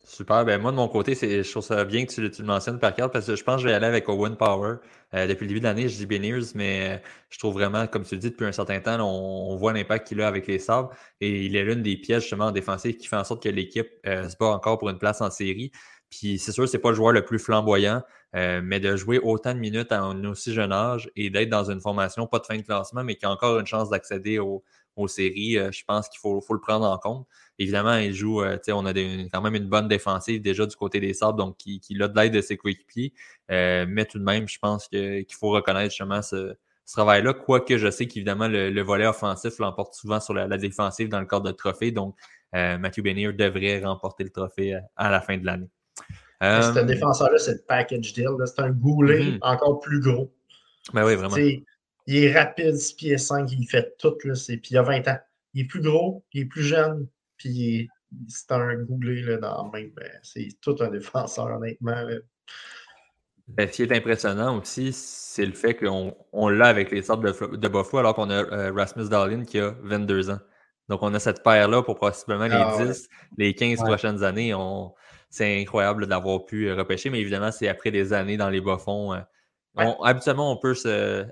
[0.08, 0.44] Super.
[0.44, 3.12] Ben moi, de mon côté, je trouve ça bien que tu, le mentionnes par carte
[3.12, 4.76] parce que je pense que je vais aller avec Owen Power.
[5.14, 8.04] Euh, depuis le début de l'année, je dis Beniers, mais euh, je trouve vraiment, comme
[8.04, 10.90] tu le dis, depuis un certain temps, on, voit l'impact qu'il a avec les sabres
[11.20, 13.88] et il est l'une des pièces justement en défensive qui fait en sorte que l'équipe
[14.06, 15.72] euh, se bat encore pour une place en série.
[16.08, 18.00] Puis c'est sûr, c'est pas le joueur le plus flamboyant,
[18.32, 21.80] mais de jouer autant de minutes à un aussi jeune âge et d'être dans une
[21.80, 24.62] formation pas de fin de classement, mais qui a encore une chance d'accéder aux,
[25.08, 27.26] séries, je pense qu'il faut, faut, le prendre en compte.
[27.58, 31.14] Évidemment, il joue, euh, on a quand même une bonne défensive déjà du côté des
[31.14, 33.14] Sabres, donc qui, a de l'aide de ses coéquipiers.
[33.50, 36.54] Euh, mais tout de même, je pense qu'il faut reconnaître justement ce,
[36.92, 41.26] travail-là, quoique je sais qu'évidemment, le, volet offensif l'emporte souvent sur la, défensive dans le
[41.26, 41.90] cadre de trophée.
[41.90, 42.14] Donc,
[42.54, 45.70] euh, Matthew Benier devrait remporter le trophée à la fin de l'année.
[46.42, 48.28] Ce défenseur-là, c'est le package deal.
[48.44, 49.38] C'est un goulet mm-hmm.
[49.40, 50.30] encore plus gros.
[50.92, 51.36] Ben oui, vraiment.
[51.36, 51.64] il
[52.06, 54.14] est rapide, 6 pieds 5, il fait tout.
[54.24, 55.18] Là, puis il a 20 ans.
[55.54, 57.88] Il est plus gros, il est plus jeune, puis
[58.28, 59.90] c'est un googlé là, dans le même.
[59.90, 62.02] Ben, c'est tout un défenseur, honnêtement.
[63.48, 67.56] Ben, ce qui est impressionnant aussi, c'est le fait qu'on l'a avec les sortes de,
[67.56, 70.38] de Buffalo, alors qu'on a euh, Rasmus Dahlin qui a 22 ans.
[70.88, 74.54] Donc, on a cette paire-là pour possiblement les 10, ah, les 15 prochaines années.
[75.30, 79.14] C'est incroyable d'avoir pu euh, repêcher, mais évidemment, c'est après des années dans les bas-fonds.
[79.14, 80.74] Euh, habituellement, on peut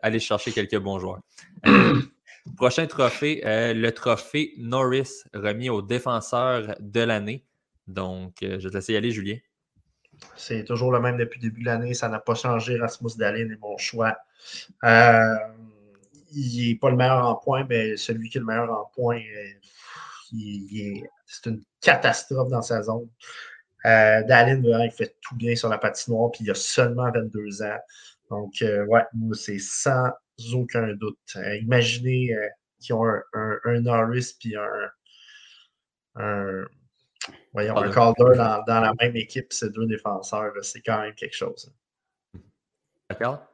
[0.03, 1.21] aller chercher quelques bons joueurs.
[2.57, 7.43] Prochain trophée, euh, le trophée Norris remis au défenseur de l'année.
[7.87, 9.39] Donc, euh, je vais te laisser y aller, Julien.
[10.37, 11.95] C'est toujours le même depuis le début de l'année.
[11.95, 12.79] Ça n'a pas changé.
[12.79, 14.17] Rasmus Dallin est mon choix.
[14.85, 15.37] Euh,
[16.33, 19.23] il n'est pas le meilleur en points, mais celui qui est le meilleur en points,
[20.31, 23.09] c'est une catastrophe dans sa zone.
[23.85, 27.79] Dallin, il fait tout bien sur la patinoire, puis il a seulement 22 ans.
[28.31, 29.03] Donc, ouais,
[29.33, 30.11] c'est sans
[30.55, 31.19] aucun doute.
[31.37, 32.49] Euh, imaginez euh,
[32.81, 34.91] qu'ils ont un, Norris puis un,
[36.17, 36.65] un,
[37.53, 41.37] voyons, un Calder dans, dans, la même équipe, ces deux défenseurs, c'est quand même quelque
[41.37, 41.73] chose.
[43.11, 43.47] D'accord?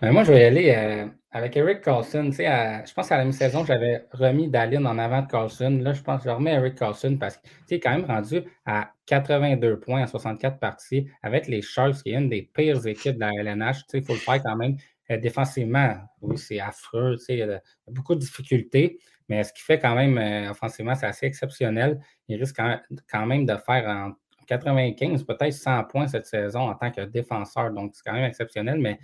[0.00, 2.30] Ben, moi, je vais y aller euh, avec Eric Carlson.
[2.32, 5.78] je pense qu'à la mi-saison, j'avais remis Dallin en avant de Carlson.
[5.82, 8.92] Là, je pense que je remets Eric Carlson parce qu'il est quand même rendu à
[9.06, 13.20] 82 points en 64 parties avec les Sharks, qui est une des pires équipes de
[13.20, 13.82] la LNH.
[13.92, 14.76] Il faut le faire quand même.
[15.10, 17.16] Euh, défensivement, oui, c'est affreux.
[17.28, 21.06] Il y a beaucoup de difficultés, mais ce qui fait quand même euh, offensivement, c'est
[21.06, 22.00] assez exceptionnel.
[22.28, 24.12] Il risque quand même de faire en
[24.46, 27.72] 95, peut-être 100 points cette saison en tant que défenseur.
[27.72, 28.78] Donc, c'est quand même exceptionnel.
[28.80, 28.98] Mais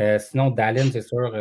[0.00, 1.36] euh, sinon, Dallin, c'est sûr,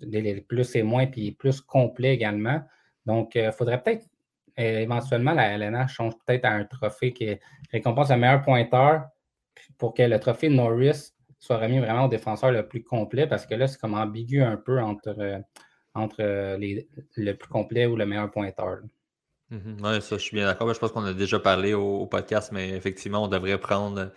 [0.00, 2.62] les plus et moins, puis plus complet également.
[3.06, 4.06] Donc, il faudrait peut-être
[4.56, 7.36] éventuellement, la LNH change peut-être à un trophée qui
[7.72, 9.08] récompense le meilleur pointeur
[9.78, 11.13] pour que le trophée Norris
[11.44, 14.56] soit remis vraiment au défenseur le plus complet parce que là, c'est comme ambigu un
[14.56, 15.38] peu entre, euh,
[15.94, 18.78] entre euh, les, le plus complet ou le meilleur pointeur.
[19.52, 19.76] Mm-hmm.
[19.82, 20.72] Oui, ça, je suis bien d'accord.
[20.72, 24.10] Je pense qu'on a déjà parlé au, podcast, mais effectivement, on devrait prendre,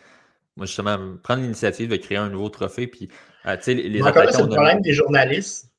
[0.55, 2.87] moi, justement, prendre l'initiative de créer un nouveau trophée.
[2.87, 3.09] Puis,
[3.45, 5.69] euh, les, les c'est le problème des journalistes.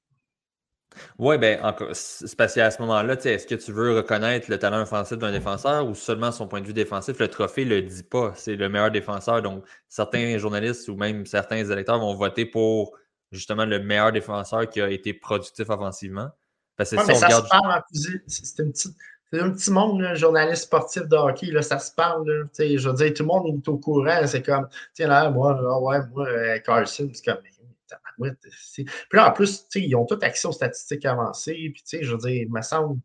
[1.18, 1.60] Oui, bien,
[1.92, 5.86] c'est parce qu'à ce moment-là, est-ce que tu veux reconnaître le talent offensif d'un défenseur
[5.86, 7.18] ou seulement son point de vue défensif?
[7.18, 8.32] Le trophée ne le dit pas.
[8.36, 9.42] C'est le meilleur défenseur.
[9.42, 12.96] Donc, certains journalistes ou même certains électeurs vont voter pour
[13.32, 16.28] justement le meilleur défenseur qui a été productif offensivement.
[16.76, 17.46] Parce que si on regarde...
[19.30, 22.48] C'est un petit monde, un journaliste sportif de hockey, là, ça se parle.
[22.58, 24.26] je veux dire, tout le monde est au courant.
[24.26, 27.42] C'est comme, tiens là, moi, ah ouais, moi, euh, Carlson, c'est comme,
[28.18, 31.72] puis là, en plus, ils ont tout accès aux statistiques avancées.
[31.74, 33.00] Puis, je veux dire, il me semble.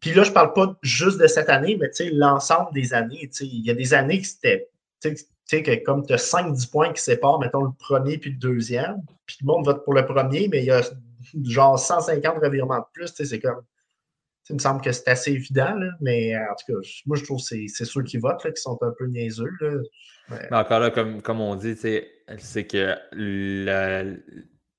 [0.00, 3.28] Puis là, je ne parle pas juste de cette année, mais l'ensemble des années.
[3.40, 4.68] Il y a des années que c'était.
[5.02, 9.36] Que comme tu as 5-10 points qui séparent, mettons, le premier puis le deuxième, puis
[9.42, 10.80] le monde vote pour le premier, mais il y a
[11.44, 13.62] genre 150 revirements de plus, c'est comme.
[14.48, 17.44] il me semble que c'est assez évident, mais en tout cas, moi, je trouve que
[17.44, 19.50] c'est ceux qui votent qui sont un peu niaiseux.
[20.30, 21.76] Mais encore là, comme, comme on dit,
[22.38, 22.96] c'est que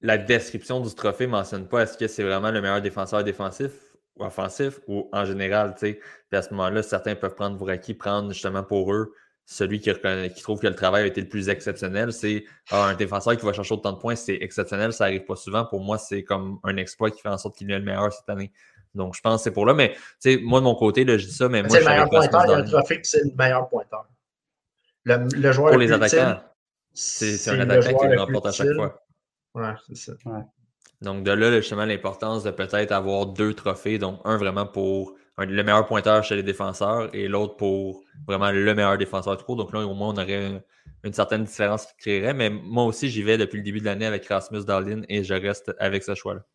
[0.02, 3.72] la, description du trophée ne mentionne pas est-ce que c'est vraiment le meilleur défenseur défensif
[4.16, 5.76] ou offensif ou en général.
[5.76, 5.98] Puis
[6.32, 9.14] à ce moment-là, certains peuvent prendre pour acquis, prendre justement pour eux
[9.46, 9.92] celui qui,
[10.34, 12.14] qui, trouve que le travail a été le plus exceptionnel.
[12.14, 15.36] C'est ah, un défenseur qui va chercher autant de points, c'est exceptionnel, ça n'arrive pas
[15.36, 15.66] souvent.
[15.66, 18.30] Pour moi, c'est comme un exploit qui fait en sorte qu'il est le meilleur cette
[18.30, 18.52] année.
[18.96, 19.74] Donc, je pense que c'est pour là.
[19.74, 21.86] Mais, tu sais, moi, de mon côté, là, je dis ça, mais moi, C'est le
[21.86, 22.46] meilleur pointeur.
[22.46, 24.08] Il y a un trophée c'est le meilleur pointeur.
[25.06, 26.42] Le, joueur pour les attaquants,
[26.94, 29.04] c'est un attaquant qui le remporte à chaque fois.
[29.56, 30.14] Ouais, c'est ça.
[31.02, 33.98] Donc, de là, justement, l'importance de peut-être avoir deux trophées.
[33.98, 38.74] Donc, un vraiment pour le meilleur pointeur chez les défenseurs et l'autre pour vraiment le
[38.74, 39.56] meilleur défenseur trop.
[39.56, 40.62] Donc, là, au moins, on aurait
[41.04, 42.34] une, certaine différence qui créerait.
[42.34, 45.34] Mais moi aussi, j'y vais depuis le début de l'année avec Rasmus Darlin et je
[45.34, 46.46] reste avec ce choix-là.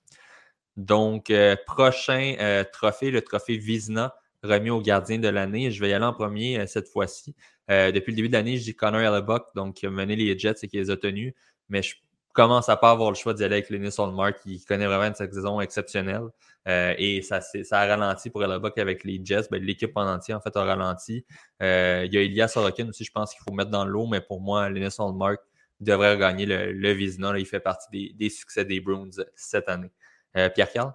[0.76, 5.70] Donc, euh, prochain euh, trophée, le trophée Vizna, remis au gardien de l'année.
[5.70, 7.34] Je vais y aller en premier euh, cette fois-ci.
[7.68, 10.54] Depuis le début de l'année, je dis Connor Hellebuck, donc qui a mené les Jets
[10.62, 11.34] et qui les a tenus.
[11.68, 11.96] Mais je
[12.32, 15.14] commence à pas avoir le choix d'y aller avec Lenny Solmark, qui connaît vraiment une
[15.14, 16.28] saison exceptionnelle.
[16.66, 19.48] et ça, ça a ralenti pour Hellebuck avec les Jets.
[19.50, 21.24] Ben, L'équipe en entier, en fait, a ralenti.
[21.60, 24.40] il y a Elias Sorokin aussi, je pense qu'il faut mettre dans l'eau, mais pour
[24.40, 25.40] moi, Lenny Solmark
[25.80, 27.38] devrait gagner le, le Vizina.
[27.38, 29.90] il fait partie des, des, succès des Bruins cette année.
[30.36, 30.92] Euh, Pierre-Carl?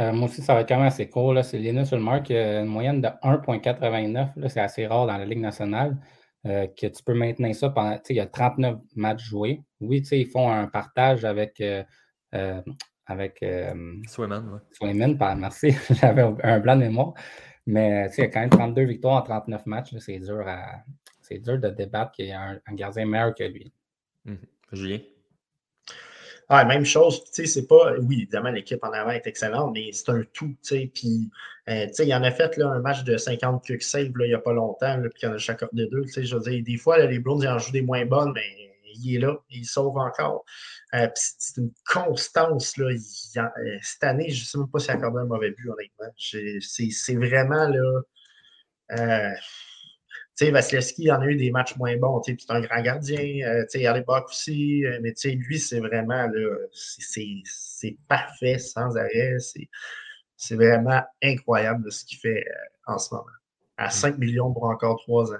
[0.00, 1.36] Euh, moi aussi, ça va être quand même assez court.
[1.44, 4.48] C'est Linus Ulmark, une moyenne de 1,89.
[4.48, 5.96] C'est assez rare dans la Ligue nationale
[6.46, 7.98] euh, que tu peux maintenir ça pendant.
[8.08, 9.62] Il y a 39 matchs joués.
[9.80, 11.62] Oui, ils font un partage avec.
[13.06, 13.44] avec
[14.72, 15.72] Swayman, merci.
[16.00, 17.14] J'avais un blanc de mémoire.
[17.66, 19.94] Mais il y a quand même 32 victoires en 39 matchs.
[19.98, 20.82] C'est dur, à,
[21.30, 23.72] dur de débattre qu'il y a un, gardien meilleur que lui.
[24.24, 24.34] Mmh.
[24.72, 24.98] Julien?
[26.48, 27.94] Ah, même chose, tu sais, c'est pas.
[28.00, 30.90] Oui, évidemment, l'équipe en avant est excellente, mais c'est un tout, tu sais.
[30.92, 31.30] Puis,
[31.68, 34.26] euh, tu sais, il en a fait là, un match de 50 quick save là,
[34.26, 36.02] il n'y a pas longtemps, puis il y en a chacun des deux.
[36.02, 38.70] Tu sais, je veux des fois, les Browns, ils en jouent des moins bonnes, mais
[38.94, 40.44] il est là, il sauve encore.
[40.94, 42.86] Euh, c'est une constance, là.
[42.86, 46.12] Euh, cette année, je ne sais même pas s'il a accordé un mauvais but, honnêtement.
[46.18, 48.02] C'est vraiment, là.
[48.90, 49.71] Tu
[50.34, 52.20] sais, Vasilevski, il en a eu des matchs moins bons.
[52.24, 53.18] C'est un grand gardien.
[53.18, 54.84] Euh, tu sais, Yarlebach aussi.
[54.84, 59.36] Euh, mais tu sais, lui, c'est vraiment, là, c'est parfait sans arrêt.
[60.36, 63.26] C'est vraiment incroyable ce qu'il fait euh, en ce moment.
[63.76, 64.20] À 5 mm.
[64.20, 65.38] millions pour encore 3 ans.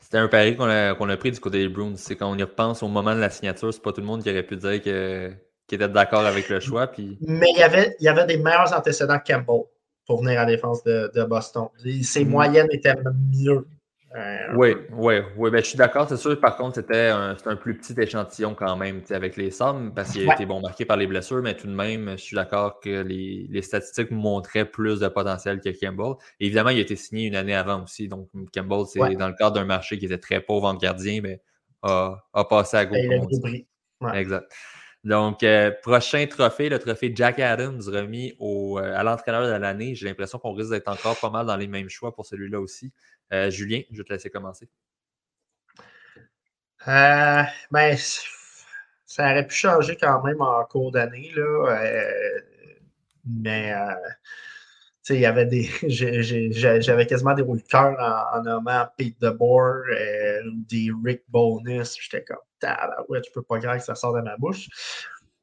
[0.00, 1.96] C'était un pari qu'on a, a, pris du côté des Bruins.
[1.96, 4.22] C'est quand on y repense au moment de la signature, c'est pas tout le monde
[4.22, 5.32] qui aurait pu dire que,
[5.66, 6.86] qu'il était d'accord avec le choix.
[6.86, 7.16] Puis...
[7.22, 9.62] Mais il y, avait, il y avait des meilleurs antécédents que Campbell
[10.06, 11.68] pour venir à la défense de, de Boston.
[12.02, 12.28] Ses mm.
[12.28, 12.94] moyennes étaient
[13.32, 13.66] mieux
[14.54, 15.50] oui, oui, oui.
[15.50, 16.08] Ben, je suis d'accord.
[16.08, 19.92] C'est sûr, par contre, c'était un, un, plus petit échantillon quand même avec les sommes
[19.94, 22.36] parce qu'il a été bon marqué par les blessures, mais tout de même, je suis
[22.36, 26.14] d'accord que les, les, statistiques montraient plus de potentiel que Campbell.
[26.40, 28.08] évidemment, il a été signé une année avant aussi.
[28.08, 31.40] Donc, Campbell, c'est dans le cadre d'un marché qui était très pauvre en gardien, mais
[31.82, 32.98] a, a passé à gauche.
[34.14, 34.52] Exact.
[35.04, 39.96] Donc, euh, prochain trophée, le trophée Jack Adams remis euh, à l'entraîneur de l'année.
[39.96, 42.92] J'ai l'impression qu'on risque d'être encore pas mal dans les mêmes choix pour celui-là aussi.
[43.32, 44.68] Euh, Julien, je vais te laisser commencer.
[46.86, 47.96] ben,
[49.04, 52.04] ça aurait pu changer quand même en cours d'année, là.
[53.24, 53.74] mais
[55.10, 55.68] il y avait des.
[55.88, 59.84] J'avais quasiment des roues de cœur en, nommant Pete DeBoer,
[60.68, 61.96] des Rick Bonus.
[62.00, 62.38] J'étais comme
[63.08, 64.68] ouais, tu peux pas croire que ça sort de ma bouche.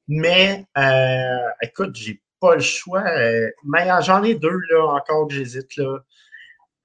[0.08, 3.06] Mais euh, écoute, j'ai pas le choix.
[3.08, 6.00] Euh, mais j'en ai deux là encore que j'hésite là.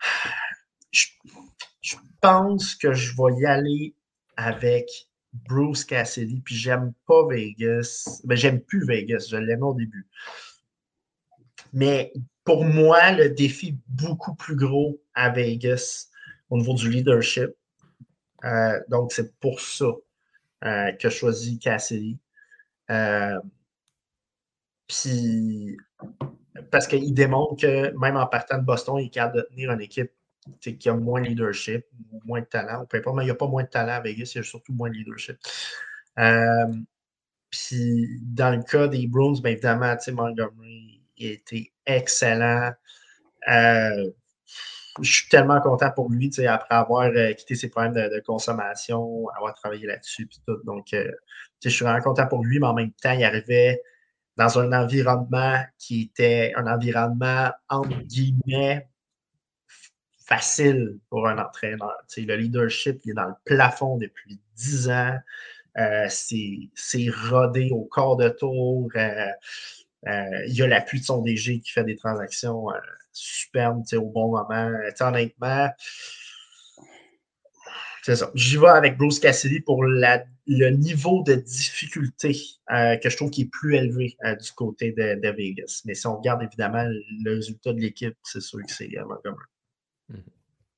[0.93, 3.95] Je, pense que je vais y aller
[4.39, 4.89] avec
[5.35, 6.41] Bruce Cassidy.
[6.41, 8.21] Puis j'aime pas Vegas.
[8.23, 9.27] Mais ben, j'aime plus Vegas.
[9.31, 10.09] Je l'aimais au début.
[11.75, 16.09] Mais pour moi, le défi beaucoup plus gros à Vegas
[16.51, 17.51] au niveau du leadership.
[18.45, 19.87] Euh, donc, c'est pour ça
[20.65, 22.19] euh, que choisi Cassidy.
[22.91, 23.41] Euh,
[24.87, 25.79] puis,
[26.71, 29.81] parce qu'il démontre que même en partant de Boston, il est capable de tenir une
[29.81, 30.13] équipe
[30.61, 31.87] qui a moins de leadership,
[32.27, 32.85] moins de talent.
[32.85, 34.45] Peu importe, mais il n'y a pas moins de talent à Vegas, il y a
[34.45, 35.39] surtout moins de leadership.
[37.51, 42.73] Puis, dans le cas des Bruins, bien évidemment, Montgomery a été excellent
[45.03, 49.55] je suis tellement content pour lui, après avoir euh, quitté ses problèmes de, consommation, avoir
[49.55, 50.63] travaillé là-dessus, puis tout.
[50.65, 51.11] Donc, euh,
[51.63, 53.83] je suis vraiment content pour lui, mais en même temps, il arrivait
[54.37, 58.89] dans un environnement qui était un environnement, entre guillemets,
[60.27, 61.95] facile pour un entraîneur.
[62.17, 65.19] le leadership, il est dans le plafond depuis dix ans.
[65.77, 68.91] Euh, c'est rodé au corps de tour.
[70.07, 72.67] Il y a l'appui de son DG qui fait des transactions
[73.13, 74.71] superbes au bon moment.
[75.01, 75.71] honnêtement,
[78.05, 78.31] c'est ça.
[78.35, 82.37] J'y vais avec Bruce Cassidy pour le niveau de difficulté
[82.71, 85.81] euh, que je trouve qui est plus élevé euh, du côté de, Vegas.
[85.87, 86.85] Mais si on regarde évidemment
[87.25, 89.47] le résultat de l'équipe, c'est sûr que c'est euh, Montgomery.
[90.11, 90.17] Mmh.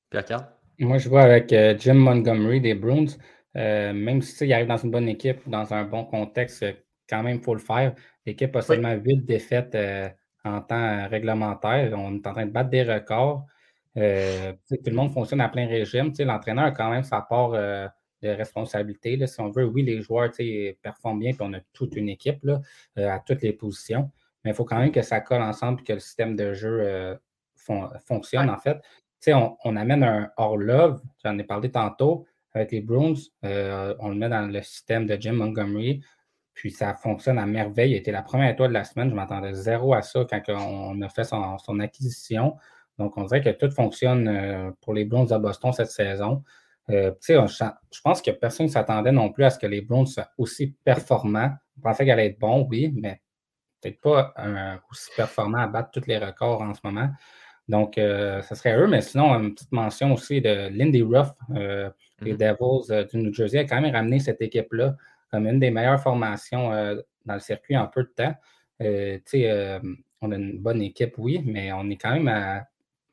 [0.09, 3.17] Pierre Moi, je vois avec Jim Montgomery des Bruins.
[3.53, 6.63] même s'il arrive dans une bonne équipe, dans un bon contexte,
[7.09, 7.93] quand même, il faut le faire.
[8.25, 9.75] L'équipe a seulement huit défaites
[10.43, 11.93] en temps réglementaire.
[11.97, 13.45] On est en train de battre des records.
[13.97, 16.13] Euh, tout le monde fonctionne à plein régime.
[16.19, 17.87] L'entraîneur a quand même sa part euh,
[18.21, 19.25] de responsabilité.
[19.25, 20.31] si on veut, oui, les joueurs
[20.81, 22.61] performent bien, puis on a toute une équipe là,
[22.97, 24.11] euh, à toutes les positions.
[24.43, 27.17] Mais il faut quand même que ça colle ensemble et que le système de jeu
[28.05, 28.77] fonctionne, en fait.
[29.29, 33.15] On, on, amène un hors-love, j'en ai parlé tantôt, avec les Bruins.
[33.43, 36.01] on le met dans le système de Jim Montgomery.
[36.57, 37.91] Puis ça fonctionne à merveille.
[37.91, 39.11] Il était la première étoile de la semaine.
[39.11, 42.57] Je m'attendais zéro à ça quand on a fait son acquisition.
[42.97, 46.43] Donc, on dirait que tout fonctionne euh, pour les Browns de Boston cette saison.
[46.89, 50.29] Euh, je pense que personne ne s'attendait non plus à ce que les Browns soient
[50.39, 51.51] aussi performants.
[51.77, 53.21] On pensait qu'elle allait être bon, oui, mais
[53.79, 54.33] peut-être pas
[54.89, 57.09] aussi performant à battre tous les records en ce moment.
[57.67, 62.33] Donc, euh, ce serait eux, mais sinon, une petite mention aussi de Lindy Ruff, les
[62.33, 62.37] mm-hmm.
[62.89, 64.95] Devils du New Jersey, a quand même ramené cette équipe-là
[65.31, 66.69] comme une des meilleures formations
[67.25, 68.35] dans le circuit en peu de temps.
[68.79, 72.67] on a une bonne équipe, oui, mais on est quand même à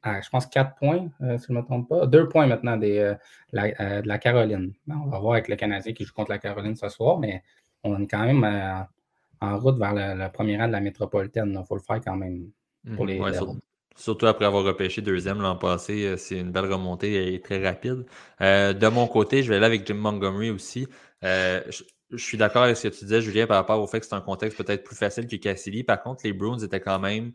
[0.04, 2.06] je pense, quatre points, euh, si je ne me trompe pas.
[2.06, 3.14] Deux points maintenant des, euh,
[3.54, 4.72] euh, de la Caroline.
[4.88, 7.42] on va voir avec le Canadien qui joue contre la Caroline ce soir, mais
[7.82, 8.44] on est quand même
[9.40, 11.58] en route vers le, premier rang de la métropolitaine.
[11.58, 12.50] Il faut le faire quand même
[12.96, 13.10] pour mhm.
[13.10, 13.40] les.
[13.96, 18.04] surtout après avoir repêché deuxième l'an passé, c'est une belle remontée et très rapide.
[18.40, 20.86] de mon côté, je vais aller avec Jim Montgomery aussi.
[21.22, 21.82] je,
[22.16, 24.20] suis d'accord avec ce que tu disais, Julien, par rapport au fait que c'est un
[24.20, 25.84] contexte peut-être plus facile que Cassidy.
[25.84, 27.32] Par contre, les Bruins étaient quand même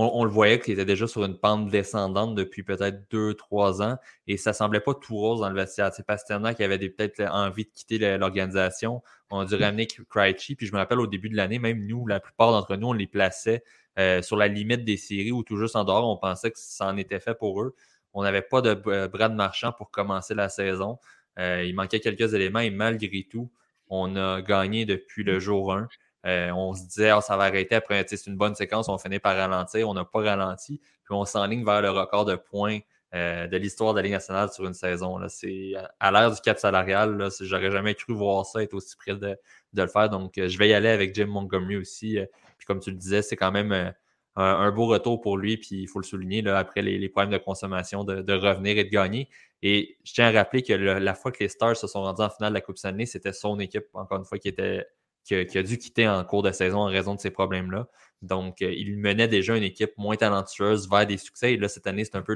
[0.00, 3.96] on, le voyait qu'il était déjà sur une pente descendante depuis peut-être deux, trois ans
[4.28, 5.92] et ça semblait pas tout rose dans le vestiaire.
[5.92, 9.02] C'est Pasternak qui avait peut-être envie de quitter l'organisation.
[9.30, 10.54] On a dû ramener Krejci.
[10.54, 12.92] Puis je me rappelle au début de l'année, même nous, la plupart d'entre nous, on
[12.92, 13.64] les plaçait
[13.98, 16.08] euh, sur la limite des séries ou tout juste en dehors.
[16.08, 17.74] On pensait que ça en était fait pour eux.
[18.14, 20.98] On n'avait pas de euh, bras de marchand pour commencer la saison.
[21.40, 23.50] Euh, il manquait quelques éléments et malgré tout,
[23.90, 25.88] on a gagné depuis le jour 1.
[26.26, 29.18] Euh, on se disait, oh, ça va arrêter après, c'est une bonne séquence, on finit
[29.18, 32.80] par ralentir, on n'a pas ralenti, puis on s'enligne vers le record de points
[33.14, 35.18] euh, de l'histoire de la Ligue nationale sur une saison.
[35.28, 39.36] C'est à l'ère du cap salarial, j'aurais jamais cru voir ça être aussi près de,
[39.74, 40.10] le faire.
[40.10, 42.18] Donc, euh, je vais y aller avec Jim Montgomery aussi.
[42.58, 43.94] puis comme tu le disais, c'est quand même
[44.40, 47.38] un, beau retour pour lui, puis il faut le souligner, là, après les, problèmes de
[47.38, 49.28] consommation, de, revenir et de gagner.
[49.62, 52.30] Et je tiens à rappeler que la fois que les Stars se sont rendus en
[52.30, 54.86] finale de la Coupe Stanley, c'était son équipe, encore une fois, qui était
[55.24, 57.86] qui a, dû quitter en cours de saison en raison de ces problèmes-là.
[58.22, 61.52] Donc, euh, il menait déjà une équipe moins talentueuse vers des succès.
[61.52, 62.34] Et là, cette année, c'est un peu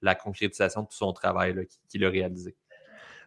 [0.00, 1.54] la concrétisation de tout son travail
[1.88, 2.56] qu'il a réalisé.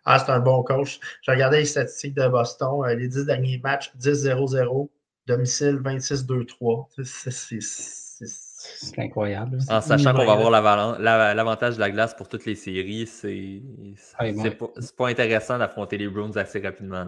[0.04, 1.00] Ah, c'est un bon coach.
[1.22, 2.84] J'ai regardé les statistiques de Boston.
[2.86, 4.90] Euh, les 10 derniers matchs, 10-0-0,
[5.26, 6.88] domicile 26-2-3.
[7.04, 7.32] C'est
[8.78, 9.60] c'est incroyable.
[9.70, 10.52] En sachant qu'on va avoir
[11.00, 13.62] l'avantage de la glace pour toutes les séries, c'est
[14.18, 14.26] ah,
[14.98, 17.08] pas, intéressant d'affronter les Bruins assez rapidement.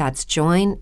[0.00, 0.80] That's joinmidi.com.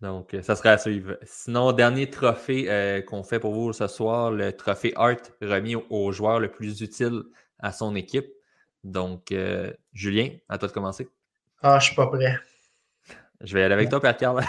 [0.00, 1.16] Donc, ça sera à suivre.
[1.22, 6.40] Sinon, dernier trophée qu'on fait pour vous ce soir, le trophée Art remis au, joueur
[6.40, 7.22] le plus utile
[7.60, 8.26] à son équipe.
[8.82, 9.32] Donc,
[9.92, 11.08] Julien, à toi de commencer.
[11.62, 12.36] Ah, je suis pas prêt.
[13.40, 14.44] Je vais aller avec toi, Pierre-Carl.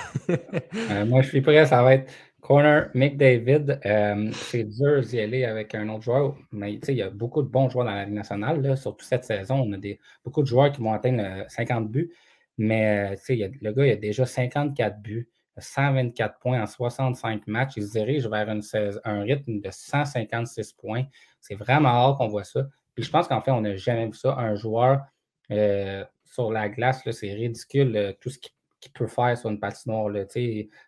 [1.06, 1.68] moi, je suis prêt.
[1.68, 2.12] Ça va être
[2.44, 7.10] Corner McDavid, euh, c'est dur d'y aller avec un autre joueur, mais il y a
[7.10, 8.78] beaucoup de bons joueurs dans la Ligue nationale.
[8.78, 12.14] surtout cette saison, on a des, beaucoup de joueurs qui vont atteindre 50 buts.
[12.58, 17.78] Mais euh, le gars, il a déjà 54 buts, 124 points en 65 matchs.
[17.78, 21.06] Il se dirige vers un rythme de 156 points.
[21.40, 22.68] C'est vraiment rare qu'on voit ça.
[22.94, 24.36] Puis je pense qu'en fait, on n'a jamais vu ça.
[24.38, 25.02] Un joueur
[25.50, 30.10] euh, sur la glace, c'est ridicule tout ce qu'il peut faire sur une patinoire.
[30.10, 30.26] Là,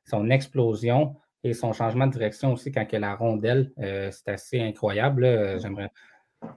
[0.03, 1.15] son explosion,
[1.45, 5.59] et son changement de direction aussi quand il a la rondelle, euh, c'est assez incroyable.
[5.61, 5.91] J'aimerais,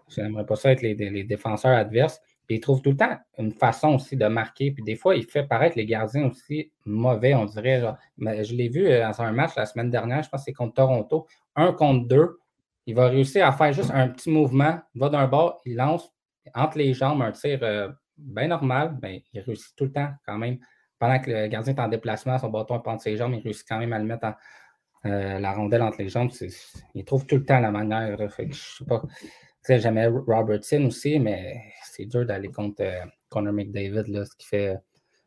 [0.08, 2.20] j'aimerais pas ça être les, défenseurs adverses.
[2.46, 4.70] Puis il trouve tout le temps une façon aussi de marquer.
[4.70, 7.82] Puis des fois, il fait paraître les gardiens aussi mauvais, on dirait.
[8.16, 10.52] Mais je l'ai vu euh, dans un match la semaine dernière, je pense que c'est
[10.54, 11.26] contre Toronto.
[11.54, 12.38] Un contre deux.
[12.86, 14.80] Il va réussir à faire juste un petit mouvement.
[14.94, 16.10] Il va d'un bord, il lance
[16.54, 18.96] entre les jambes un tir euh, bien normal.
[19.02, 20.58] mais il réussit tout le temps quand même.
[20.98, 23.68] Pendant que le gardien est en déplacement, son bâton est entre ses jambes, il réussit
[23.68, 24.32] quand même à le mettre en,
[25.06, 26.30] euh, la rondelle entre les jambes,
[26.94, 28.16] il trouve tout le temps la manière.
[28.18, 29.02] je sais pas.
[29.68, 34.76] J'aimais Robertson aussi, mais c'est dur d'aller contre euh, Connor McDavid, là, ce qui fait.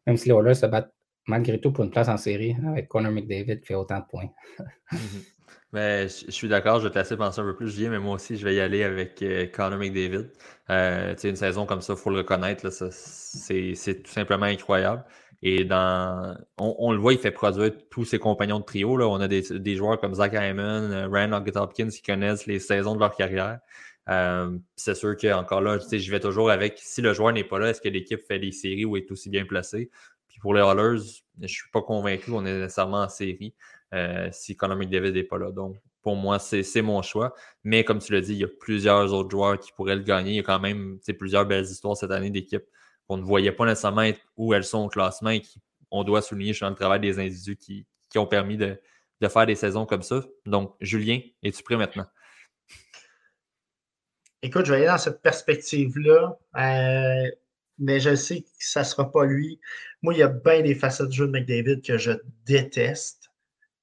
[0.07, 0.91] Même si les Oilers se battent
[1.27, 4.29] malgré tout pour une place en série avec Connor McDavid qui fait autant de points.
[4.91, 5.21] Mhm.
[5.73, 8.15] Mais je suis d'accord, je vais te laisser penser un peu plus, Julien, mais moi
[8.15, 10.27] aussi, je vais y aller avec euh, Connor McDavid.
[10.67, 15.05] une saison comme ça, il faut le reconnaître, c'est tout simplement incroyable.
[15.43, 18.95] Et dans, on, le voit, il fait produire tous ses compagnons de trio.
[18.95, 19.07] Là.
[19.07, 22.93] On a des, des joueurs comme Zach Hyman, euh, Ryan Hopkins qui connaissent les saisons
[22.93, 23.59] de leur carrière.
[24.09, 27.69] Euh, c'est sûr qu'encore là, je vais toujours avec si le joueur n'est pas là,
[27.69, 29.89] est-ce que l'équipe fait des séries ou est aussi bien placée?
[30.27, 31.01] Puis pour les Hollers,
[31.37, 33.53] je ne suis pas convaincu qu'on est nécessairement en série
[33.93, 35.51] euh, si Conor McDavid n'est pas là.
[35.51, 37.33] Donc, pour moi, c'est mon choix.
[37.63, 40.31] Mais comme tu l'as dit, il y a plusieurs autres joueurs qui pourraient le gagner.
[40.31, 42.65] Il y a quand même plusieurs belles histoires cette année d'équipe
[43.11, 45.41] on ne voyait pas nécessairement où elles sont au classement et
[45.89, 47.85] qu'on doit souligner dans le travail des individus qui,
[48.15, 48.79] ont permis de,
[49.27, 50.23] faire des saisons comme ça.
[50.45, 52.05] Donc, Julien, es-tu prêt maintenant?
[54.41, 57.31] Écoute, je vais aller dans cette perspective-là, euh,
[57.77, 59.59] mais je sais que ça ne sera pas lui.
[60.01, 62.11] Moi, il y a bien des facettes de jeu de McDavid que je
[62.45, 63.29] déteste.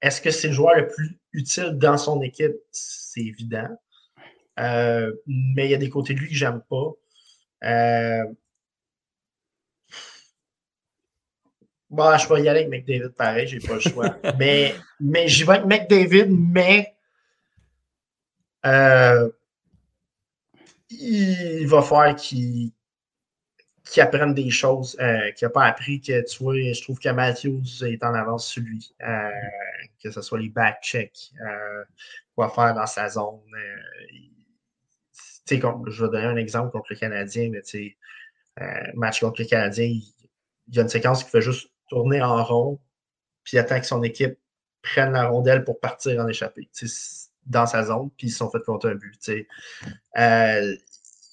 [0.00, 2.56] Est-ce que c'est le joueur le plus utile dans son équipe?
[2.72, 3.68] C'est évident.
[4.58, 6.92] Euh, mais il y a des côtés de lui que j'aime pas.
[7.64, 8.24] Euh,
[11.90, 14.16] Bon, je vais y aller avec McDavid pareil, j'ai pas le choix.
[14.38, 16.94] mais mais j'y vais avec McDavid, mais
[18.66, 19.30] euh,
[20.90, 22.72] il va falloir qu'il
[23.96, 26.00] apprenne des choses euh, qu'il n'a pas appris.
[26.00, 28.94] Que, tu vois, je trouve que Matthews est en avance sur lui.
[29.02, 29.30] Euh,
[30.02, 31.84] que ce soit les back-checks, euh,
[32.34, 33.40] quoi faire dans sa zone.
[35.46, 35.54] je
[36.04, 37.96] vais donner un exemple contre le Canadien, mais tu
[38.58, 40.04] sais, match contre le Canadien, il,
[40.68, 42.80] il y a une séquence qui fait juste tourner en rond,
[43.44, 44.38] puis attend que son équipe
[44.82, 46.68] prenne la rondelle pour partir en échappée
[47.46, 49.30] dans sa zone, puis ils se sont fait compter un but.
[50.18, 50.76] Euh,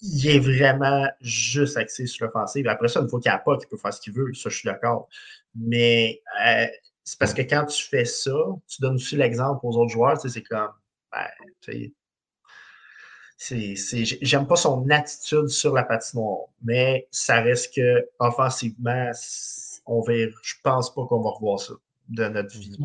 [0.01, 2.67] il est vraiment juste axé sur l'offensive.
[2.67, 4.49] Après ça, une fois qu'il n'y a pas, qu'il peut faire ce qu'il veut, ça,
[4.49, 5.09] je suis d'accord.
[5.55, 6.67] Mais euh,
[7.03, 8.35] c'est parce que quand tu fais ça,
[8.67, 10.69] tu donnes aussi l'exemple aux autres joueurs, c'est comme,
[11.11, 11.27] ben,
[13.37, 19.11] j'aime pas son attitude sur la patinoire, mais ça reste que offensivement,
[19.85, 21.73] on va, je pense pas qu'on va revoir ça
[22.09, 22.77] de notre vie.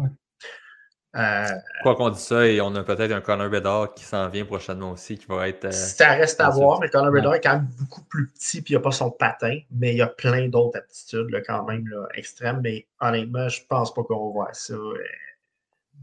[1.17, 1.45] Euh,
[1.83, 4.93] Quoi qu'on dise ça, et on a peut-être un Connor Bedard qui s'en vient prochainement
[4.93, 5.65] aussi, qui va être.
[5.65, 8.75] Euh, ça reste à voir, mais Connor Bedard est quand même beaucoup plus petit, puis
[8.75, 12.07] il n'a pas son patin, mais il y a plein d'autres aptitudes quand même là,
[12.15, 12.61] extrêmes.
[12.63, 15.03] Mais honnêtement, je pense pas qu'on va voir ça euh,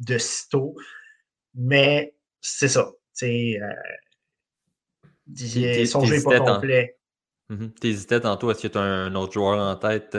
[0.01, 0.75] de sitôt.
[1.55, 2.91] Mais c'est ça.
[3.23, 3.59] Euh,
[5.85, 6.97] son jeu n'est pas complet.
[7.49, 7.53] En...
[7.55, 8.19] Mm -hmm.
[8.19, 10.17] tantôt, est-ce que tu as un autre joueur en tête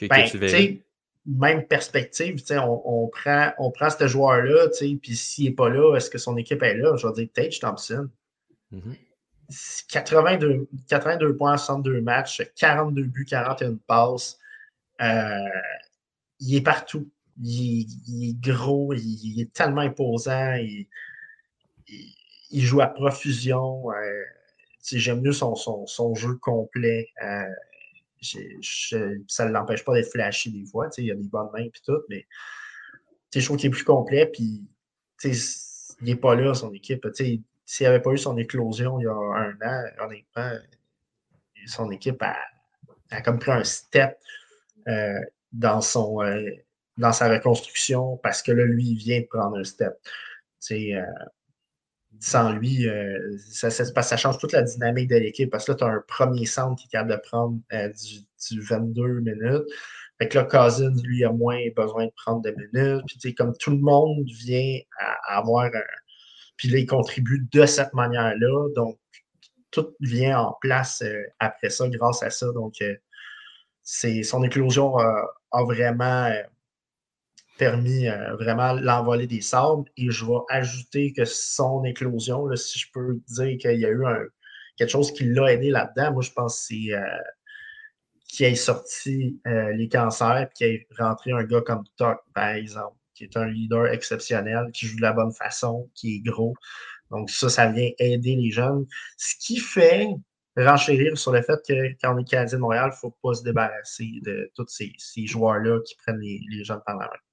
[0.00, 0.78] ben,
[1.26, 4.68] même perspective, on, on, prend, on prend ce joueur-là,
[5.00, 6.96] puis s'il n'est pas là, est-ce que son équipe est là?
[6.96, 8.08] Je vais dire Tage Thompson.
[9.88, 10.66] 82, mm-hmm.
[10.88, 14.38] 82 points, 62 matchs, 42 buts, 41 passes.
[15.00, 15.38] Euh,
[16.40, 17.08] il est partout.
[17.42, 20.54] Il, est gros, il, est tellement imposant.
[20.56, 20.86] Il,
[22.52, 23.90] joue à profusion.
[23.90, 24.22] Euh,
[24.84, 27.08] j'aime mieux son, son, jeu complet.
[27.22, 27.44] Euh,
[28.24, 30.88] ça ne l'empêche pas d'être flashy des fois.
[30.98, 32.26] Il y a des bonnes mains et tout, mais
[33.34, 34.26] je trouve qu'il est plus complet.
[34.26, 34.62] Puis
[35.24, 35.36] il
[36.02, 37.06] n'est pas là, son équipe.
[37.66, 40.52] S'il n'avait pas eu son éclosion il y a un an, honnêtement,
[41.66, 42.36] son équipe a,
[43.22, 44.18] comme pris un step
[44.88, 45.20] euh,
[45.52, 46.22] dans son.
[46.22, 46.50] Euh,
[46.96, 49.94] dans sa reconstruction parce que là, lui, il vient de prendre un step.
[50.70, 51.02] Euh,
[52.20, 55.88] sans lui, euh, ça, change toute la dynamique de l'équipe parce que là, tu as
[55.88, 57.90] un premier centre qui est capable de prendre euh,
[58.50, 59.64] du, 22 minutes.
[60.18, 63.04] Fait que là, Cousins, lui, a moins besoin de prendre des minutes.
[63.20, 65.80] Puis, comme tout le monde vient à, avoir un.
[66.56, 68.68] Puis là, il contribue de cette manière-là.
[68.76, 68.98] Donc,
[69.70, 71.02] tout vient en place
[71.40, 72.46] après ça, grâce à ça.
[72.52, 72.74] Donc,
[73.82, 76.30] son éclosion a vraiment
[77.58, 79.84] permis euh, vraiment l'envoler des sables.
[79.96, 84.04] Et je vais ajouter que son éclosion, si je peux dire qu'il y a eu
[84.76, 87.02] quelque chose qui l'a aidé là-dedans, moi je pense que c'est euh,
[88.28, 92.96] qu'il ait sorti euh, les cancers, qu'il ait rentré un gars comme Tuck, par exemple,
[93.14, 96.54] qui est un leader exceptionnel, qui joue de la bonne façon, qui est gros.
[97.10, 98.86] Donc ça, ça vient aider les jeunes.
[99.16, 100.08] Ce qui fait
[100.56, 103.34] renchérir sur le fait que quand on est Canadien de Montréal, il ne faut pas
[103.34, 107.23] se débarrasser de tous ces, joueurs-là qui prennent les jeunes par la main.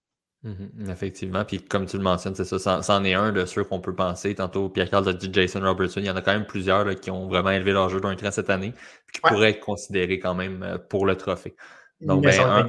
[0.43, 1.45] Mhm, effectivement.
[1.45, 4.33] Puis comme tu le mentionnes, c'est ça, c'en est un de ceux qu'on peut penser.
[4.33, 5.99] Tantôt, Pierre-Carl a dit Jason Robertson.
[5.99, 8.31] Il y en a quand même plusieurs qui ont vraiment élevé leur jeu d'un cran
[8.31, 8.73] cette année,
[9.05, 11.55] puis qui pourraient être considérés quand même euh, pour le trophée.
[11.99, 12.65] Donc, ben,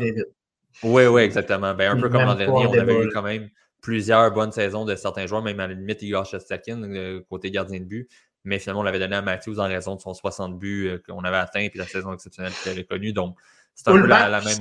[0.83, 1.75] Oui, oui, exactement.
[1.75, 3.49] Ben, un peu comme l'an dernier, on avait eu quand même
[3.81, 7.81] plusieurs bonnes saisons de certains joueurs, même à la limite Igor Shestakin, euh, côté gardien
[7.81, 8.09] de but.
[8.45, 11.25] Mais finalement, on l'avait donné à Matthews en raison de son 60 buts euh, qu'on
[11.25, 13.15] avait atteint, puis la saison exceptionnelle qu'il avait connue.
[13.15, 13.37] Donc,
[13.75, 14.59] c'est un peu la, la même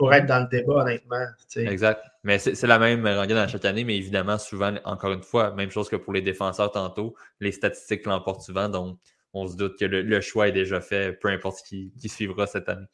[0.00, 1.26] pour être dans le débat, honnêtement.
[1.56, 2.00] Exact.
[2.24, 5.70] Mais c'est la même rengaine dans chaque année, mais évidemment, souvent, encore une fois, même
[5.70, 8.98] chose que pour les défenseurs tantôt, les statistiques l'emportent souvent, donc
[9.34, 12.70] on se doute que le, choix est déjà fait, peu importe qui, qui suivra cette
[12.70, 12.86] année.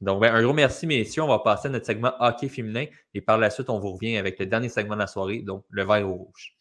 [0.00, 1.24] Donc, ben, un gros merci, messieurs.
[1.24, 2.84] On va passer à notre segment hockey féminin
[3.14, 5.64] et par la suite, on vous revient avec le dernier segment de la soirée, donc
[5.70, 6.56] le vert au rouge.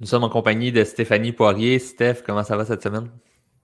[0.00, 1.80] Nous sommes en compagnie de Stéphanie Poirier.
[1.80, 3.10] Steph, comment ça va cette semaine?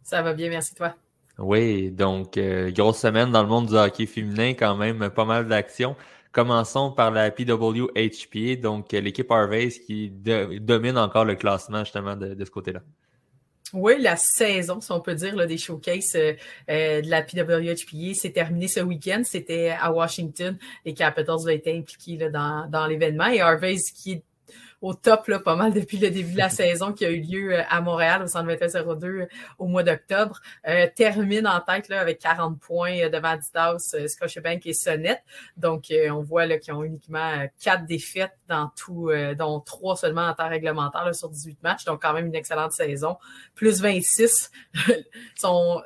[0.02, 0.94] Ça va bien, merci toi.
[1.38, 5.46] Oui, donc euh, grosse semaine dans le monde du hockey féminin, quand même pas mal
[5.46, 5.94] d'actions.
[6.32, 12.44] Commençons par la PWHPA, donc euh, l'équipe Harvey qui domine encore le classement justement de,
[12.44, 12.80] ce côté-là.
[13.72, 16.34] Oui, la saison, si on peut dire, là, des showcases euh,
[16.68, 19.22] de la PWHPA s'est terminée ce week-end.
[19.24, 20.56] C'était à Washington.
[20.84, 24.22] Les Capitals ont été impliqués là, dans, dans l'événement et Harvey qui est
[24.80, 27.54] au top là, pas mal depuis le début de la saison qui a eu lieu
[27.54, 29.26] euh, à Montréal au centre 2102 euh,
[29.58, 30.40] au mois d'octobre.
[30.68, 35.22] Euh, termine en tête là, avec 40 points devant Adidas, Scotiabank et Sonnet.
[35.56, 40.34] Donc, on voit là, qu'ils ont uniquement quatre défaites dans tout, dont trois seulement en
[40.34, 41.84] temps réglementaire sur 18 matchs.
[41.84, 43.16] Donc, quand même une excellente saison.
[43.54, 44.50] Plus 26
[45.36, 45.82] sont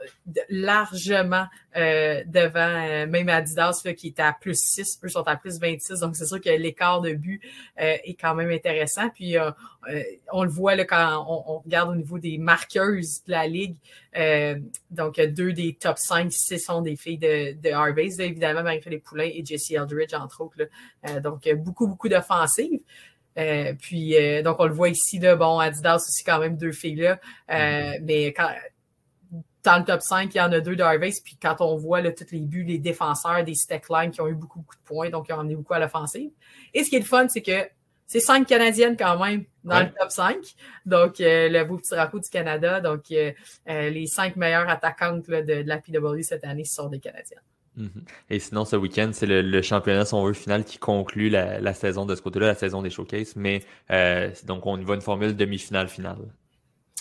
[0.48, 5.00] largement devant même Adidas là, qui est à plus 6.
[5.04, 6.00] Eux sont à plus 26.
[6.00, 7.40] Donc, c'est sûr que l'écart de but
[7.76, 8.77] est quand même intéressant
[9.14, 9.50] puis euh,
[9.88, 10.02] euh,
[10.32, 13.76] on le voit là, quand on, regarde au niveau des marqueuses de la ligue.
[14.16, 14.58] Euh,
[14.90, 19.30] donc, deux des top 5, ce sont des filles de, de Harvey's, évidemment, Marie-Philippe Poulain
[19.32, 20.56] et Jessie Eldridge, entre autres.
[21.20, 22.80] donc, beaucoup, beaucoup d'offensives.
[23.80, 27.18] puis, donc, on le voit ici, là, bon, Adidas aussi, quand même, deux filles-là.
[27.48, 28.00] Mm-hmm.
[28.04, 28.50] Mais quand,
[29.68, 31.20] dans le top 5, il y en a deux de Harvey's.
[31.20, 34.28] Puis quand on voit là, tous les buts, les défenseurs des stack lines qui ont
[34.28, 36.30] eu beaucoup, beaucoup de points, donc ils ont emmené beaucoup à l'offensive.
[36.74, 37.68] Et ce qui est le fun, c'est que
[38.08, 40.36] c'est cinq Canadiennes quand même dans le top 5.
[40.86, 42.80] Donc, euh, le beau petit drapeau du Canada.
[42.80, 43.32] Donc, euh,
[43.68, 47.42] euh, les cinq meilleures attaquantes de, la PW cette année sont des Canadiennes.
[47.78, 48.02] Mm-hmm.
[48.30, 52.06] Et sinon, ce week-end, c'est le, championnat, si on veut, final qui conclut la, saison
[52.06, 53.36] de ce côté-là, la saison des showcases.
[53.36, 53.60] Mais
[54.46, 56.16] donc, on y va une formule demi-finale finale.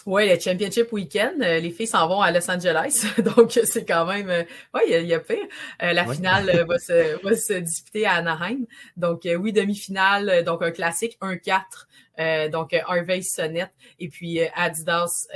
[0.07, 3.05] Oui, le Championship Weekend, euh, les filles s'en vont à Los Angeles,
[3.35, 4.43] donc c'est quand même, euh,
[4.73, 5.35] oui, il y, a pire.
[5.83, 8.59] Euh, la finale va, se, va se disputer à Anaheim.
[8.95, 11.86] Donc oui, demi-finale, donc un classique 1-4
[12.19, 15.27] euh, donc euh, Harvey Sonnet et puis euh, Adidas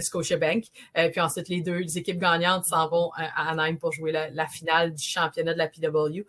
[0.00, 0.64] Scotiabank.
[0.94, 5.02] puis ensuite, les deux équipes gagnantes s'en vont à Anaheim pour jouer la, finale du
[5.02, 6.22] championnat de la PW.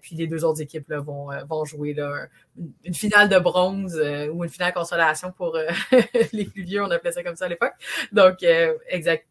[0.00, 2.26] puis les deux autres équipes là, vont, vont jouer là,
[2.84, 4.00] une finale de bronze
[4.32, 5.58] ou une finale consolation pour
[6.32, 7.74] les plus vieux, on appelait ça comme ça à l'époque.
[8.12, 8.44] Donc,
[8.88, 9.26] exact.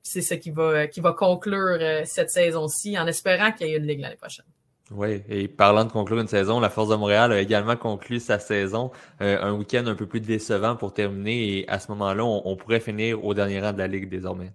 [0.00, 3.86] C'est ça qui va, qui va conclure cette saison-ci en espérant qu'il y ait une
[3.86, 4.46] ligue l'année prochaine.
[4.90, 8.38] Oui, et parlant de conclure une saison, la Force de Montréal a également conclu sa
[8.38, 8.90] saison.
[9.20, 12.80] Euh, un week-end un peu plus décevant pour terminer et à ce moment-là, on, pourrait
[12.80, 14.50] finir au dernier rang de la Ligue désormais.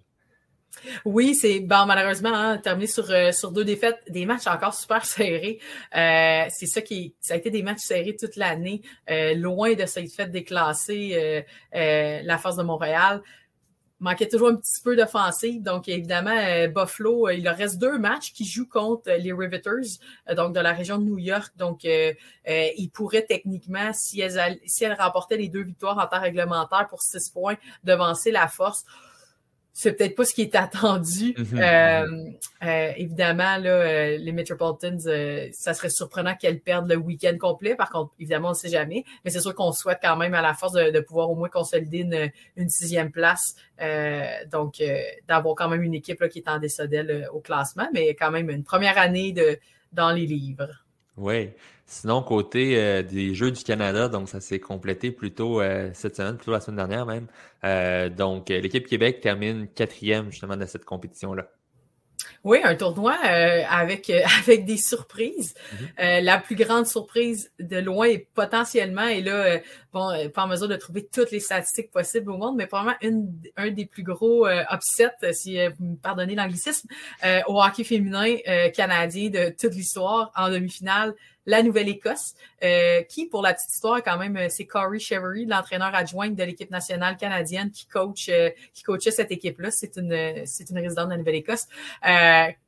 [1.04, 5.04] Oui, c'est bon malheureusement hein, terminé sur euh, sur deux défaites, des matchs encore super
[5.04, 5.60] serrés.
[5.94, 8.82] Euh, c'est ça qui ça a été des matchs serrés toute l'année,
[9.36, 13.22] loin de cette fête déclassée la Force de Montréal
[14.04, 15.62] manquait toujours un petit peu d'offensive.
[15.62, 19.98] Donc, évidemment, Buffalo, il leur reste deux matchs qui jouent contre les Riveters,
[20.36, 21.52] donc de la région de New York.
[21.56, 26.86] Donc, ils pourraient techniquement, si elles, si elles remportaient les deux victoires en temps réglementaire
[26.88, 28.84] pour six points, devancer la force
[29.76, 31.34] c'est peut-être pas ce qui est attendu.
[31.36, 31.58] Mhm.
[31.60, 32.06] Euh,
[32.62, 35.00] euh, évidemment, là, euh, les Metropolitans,
[35.52, 37.74] ça serait surprenant qu'elles perdent le week-end complet.
[37.74, 39.04] Par contre, évidemment, on ne sait jamais.
[39.24, 42.32] Mais c'est sûr qu'on souhaite quand même à la force de, pouvoir au moins consolider
[42.56, 43.56] une, sixième place.
[44.50, 44.80] donc,
[45.26, 48.62] d'avoir quand même une équipe qui est en décedelle au classement, mais quand même une
[48.62, 49.58] première année de,
[49.92, 50.70] dans les livres.
[51.16, 51.50] Oui.
[51.86, 56.36] Sinon, côté euh, des Jeux du Canada, donc ça s'est complété plutôt euh, cette semaine,
[56.36, 57.26] plutôt la semaine dernière même.
[57.62, 61.46] Euh, donc, l'équipe Québec termine quatrième justement de cette compétition-là.
[62.42, 64.10] Oui, un tournoi avec,
[64.42, 65.54] avec des surprises.
[65.98, 66.20] Mm-hmm.
[66.22, 69.58] la plus grande surprise de loin est potentiellement, et là,
[69.92, 73.30] bon, pas en mesure de trouver toutes les statistiques possibles au monde, mais probablement une,
[73.56, 76.88] un des plus gros upsets, si vous me pardonnez l'anglicisme,
[77.46, 78.36] au hockey féminin
[78.74, 81.14] canadien de toute l'histoire en demi-finale
[81.46, 85.94] la Nouvelle-Écosse, euh, qui, pour la petite histoire, quand même, euh, c'est Corey Chevery, l'entraîneur
[85.94, 89.70] adjoint de l'équipe nationale canadienne, qui coach, euh, qui coachait cette équipe-là.
[89.70, 91.66] C'est une, c'est une résidente de la Nouvelle-Écosse,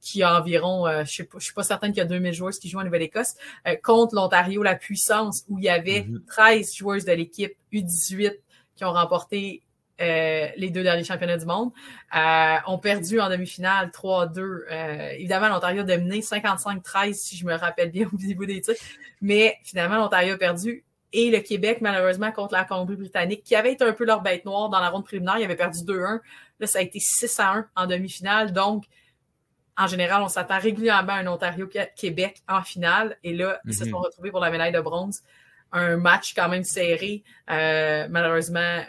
[0.01, 2.53] qui a environ, je sais pas, je suis pas certaine qu'il y a 2000 joueurs
[2.53, 3.35] qui jouent en Nouvelle-Écosse,
[3.83, 6.77] contre l'Ontario, la puissance, où il y avait 13 mm-hmm.
[6.77, 8.33] joueurs de l'équipe U18
[8.77, 9.62] qui ont remporté
[9.99, 11.70] euh, les deux derniers championnats du monde,
[12.14, 14.40] euh, ont perdu en demi-finale 3-2.
[14.40, 18.82] Euh, évidemment, l'Ontario a dominé 55-13, si je me rappelle bien au niveau des titres.
[19.22, 20.84] Mais finalement, l'Ontario a perdu.
[21.14, 24.68] Et le Québec, malheureusement, contre la Colombie-Britannique, qui avait été un peu leur bête noire
[24.68, 26.20] dans la ronde préliminaire, il avait perdu 2-1.
[26.61, 28.53] Là, ça a été 6-1 en demi-finale.
[28.53, 28.84] Donc,
[29.78, 33.16] en général, on s'attend régulièrement à un Ontario-Québec en finale.
[33.24, 33.90] Et là, ils se mhm.
[33.92, 35.22] sont retrouvés pour la médaille de bronze.
[35.72, 37.24] Un match quand même serré.
[37.49, 38.82] malheureusement,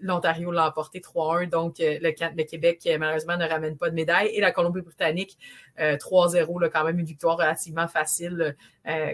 [0.00, 4.28] l'Ontario l'a emporté 3-1, donc euh, le, Québec euh, malheureusement ne ramène pas de médaille.
[4.28, 5.38] Et la Colombie-Britannique,
[5.78, 8.56] 3-0, euh, quand même une victoire relativement facile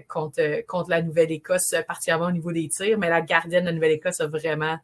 [0.09, 2.99] contre, contre la Nouvelle-Écosse, particulièrement au niveau des tirs.
[2.99, 4.79] Mais la gardienne de la Nouvelle-Écosse a vraiment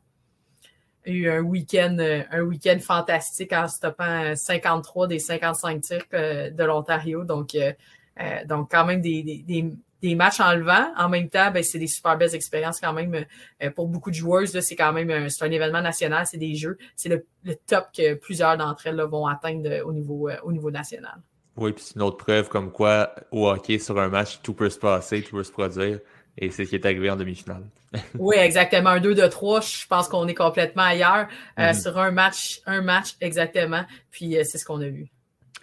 [1.05, 1.97] eu un week-end
[2.31, 7.25] un week-end fantastique en stoppant 53 des 55 tirs de l'Ontario.
[7.25, 7.57] Donc,
[8.47, 9.73] donc quand même des, des
[10.03, 10.93] matchs en levant.
[10.97, 13.25] En même temps, ben, c'est des super belles expériences quand même
[13.63, 14.47] euh, pour beaucoup de joueurs.
[14.47, 16.79] C'est quand même un, un événement national, c'est des jeux.
[16.97, 17.25] C'est le,
[17.67, 21.17] top que plusieurs d'entre elles vont atteindre au niveau, euh, au niveau national.
[21.57, 24.71] Oui, puis c'est une autre preuve comme quoi au hockey, sur un match, tout peut
[24.71, 25.99] se passer, tout peut se produire.
[26.37, 27.65] Et c'est ce qui est arrivé en demi-finale.
[28.19, 28.91] oui, exactement.
[28.91, 31.27] Un 2 de 3, je pense qu'on est complètement ailleurs.
[31.59, 31.83] Euh, mm-hmm.
[31.83, 33.85] Sur un match, un match exactement.
[34.13, 35.09] Puis c'est ce qu'on a vu.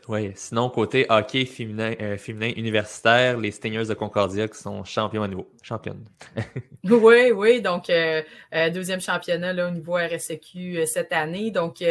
[0.08, 5.24] Oui, sinon, côté hockey féminin, euh, féminin universitaire, les Stingers de Concordia qui sont champions
[5.24, 5.50] à niveau.
[5.64, 6.06] Championnes.
[6.84, 7.60] oui, oui.
[7.60, 8.22] Donc, euh,
[8.54, 11.50] euh, deuxième championnat là, au niveau RSEQ cette année.
[11.50, 11.82] Donc,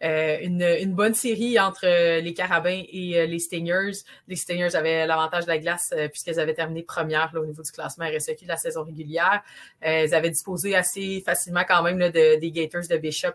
[0.00, 4.04] une, une, bonne série entre les Carabins et les Stingers.
[4.28, 7.72] Les Stingers avaient l'avantage de la glace puisqu'elles avaient terminé première là, au niveau du
[7.72, 9.42] classement RSEQ de la saison régulière.
[9.80, 13.32] elles avaient disposé assez facilement quand même là, de, des Gators de Bishop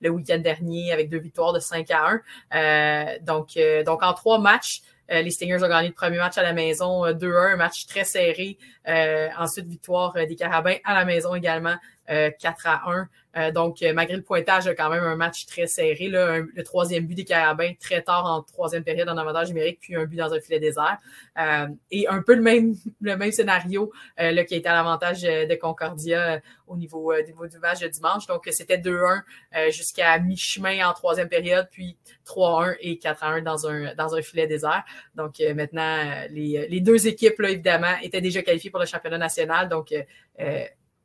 [0.00, 2.20] le week-end dernier avec deux victoires de 5 à
[2.52, 3.18] 1.
[3.22, 6.52] donc, donc, en trois matchs, euh, les Stingers ont gagné le premier match à la
[6.52, 8.56] maison 2-1, euh, un match très serré.
[8.88, 11.76] Euh, ensuite, victoire des Carabins à la maison également
[12.08, 13.08] 4 à 1.
[13.36, 16.08] Euh, donc, euh, malgré le pointage, quand même un match très serré.
[16.08, 19.96] Là, le troisième but des Carabins très tard en troisième période en avantage numérique, puis
[19.96, 20.98] un but dans un filet désert.
[21.38, 25.22] Euh, et un peu le même, le même scénario là, qui a été à l'avantage
[25.22, 28.26] de Concordia au niveau, niveau, du match de dimanche.
[28.26, 29.22] Donc, c'était 2-1
[29.70, 31.96] jusqu'à mi-chemin en troisième période, puis
[32.26, 34.84] 3-1 et 4-1 dans un, dans un filet désert.
[35.14, 39.68] Donc, maintenant, les, les deux équipes, là, évidemment, étaient déjà qualifiées pour le championnat national.
[39.68, 39.92] Donc,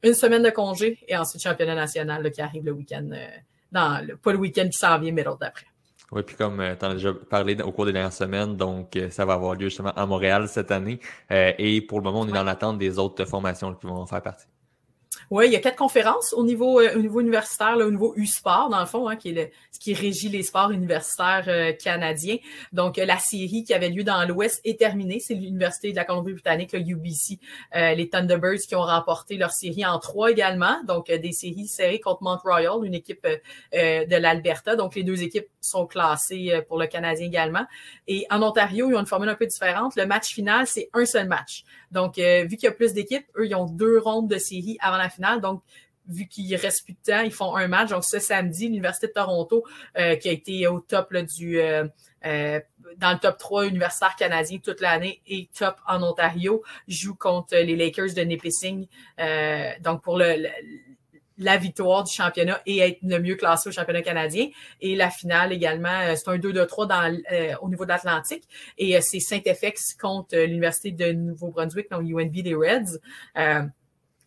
[0.04, 3.28] une semaine de congé et ensuite championnat national qui arrive le week-end, euh,
[3.72, 5.66] dans le, pas le week-end qui s'en vient, mais l'autre d'après.
[6.12, 8.95] Oui, puis comme euh, tu en as déjà parlé au cours des dernières semaines, donc
[8.95, 11.00] euh, ça va avoir lieu justement à Montréal cette année.
[11.30, 14.22] et pour le moment, on est dans l'attente des autres formations qui vont en faire
[14.22, 14.47] partie.
[15.32, 18.14] Oui, il y a quatre conférences au niveau, euh, au niveau universitaire, là, au niveau
[18.16, 21.72] U-Sport, dans le fond, hein, qui est le, ce qui régit les sports universitaires euh,
[21.72, 22.38] canadiens.
[22.74, 25.20] Donc, euh, la série qui avait lieu dans l'Ouest est terminée.
[25.20, 27.39] C'est l'Université de la Colombie-Britannique, le UBC,
[27.74, 30.82] les Thunderbirds qui ont remporté leur série en trois également.
[30.88, 33.28] Donc, des séries serrées contre Mount Royal, une équipe
[33.74, 34.76] de l'Alberta.
[34.76, 37.66] Donc, les deux équipes sont classées pour le Canadien également.
[38.07, 39.95] Et en Ontario, ils ont une formule un peu différente.
[39.95, 41.64] Le match final, c'est un seul match.
[41.91, 44.97] Donc, vu qu'il y a plus d'équipes, eux, ils ont deux rondes de série avant
[44.97, 45.62] la finale donc,
[46.10, 47.89] vu qu'il reste plus de temps, ils font un match.
[47.89, 49.64] Donc, ce samedi, l'Université de Toronto,
[49.97, 51.88] euh, qui a été au top du euh,
[52.26, 52.60] euh,
[52.97, 57.76] dans le top 3 universitaire canadien toute l'année et top en Ontario, joue contre les
[57.76, 58.88] Lakers de Nipissing.
[59.82, 60.47] donc, pour le,
[61.40, 64.48] la victoire du championnat et être le mieux classé au championnat canadien.
[64.82, 67.18] Et la finale également, c'est un 2 2 3 dans,
[67.62, 68.44] au niveau de l'Atlantique.
[68.78, 73.00] Et c'est Saint-FX contre l'Université de Nouveau-Brunswick, donc UNB des Reds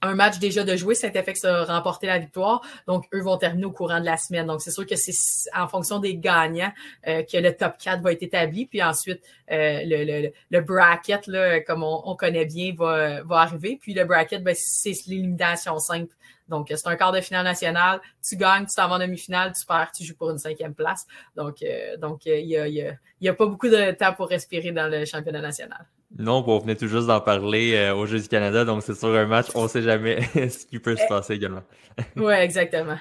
[0.02, 2.60] un match déjà de jouer, Saint-FX a remporté la victoire.
[2.86, 4.46] Donc, eux vont terminer au courant de la semaine.
[4.46, 5.12] Donc, c'est sûr que c'est
[5.56, 6.72] en fonction des gagnants
[7.06, 8.66] euh, que le top 4 va être établi.
[8.66, 13.78] Puis ensuite, euh, le, le, le, bracket, là, comme on, connaît bien, va, va arriver.
[13.80, 16.14] Puis le bracket, ben, c'est l'élimination simple.
[16.48, 18.00] Donc, c'est un quart de finale nationale.
[18.26, 21.06] Tu gagnes, tu t'en vas en demi-finale, tu perds, tu joues pour une cinquième place.
[21.36, 24.28] Donc, euh, donc il n'y a, y a, y a pas beaucoup de temps pour
[24.28, 25.86] respirer dans le championnat national.
[26.18, 29.08] Non, on venait tout juste d'en parler euh, au Jeux du Canada, donc c'est sur
[29.08, 30.20] un match, on ne sait jamais
[30.50, 31.62] ce qui peut se passer également.
[32.16, 32.98] oui, exactement.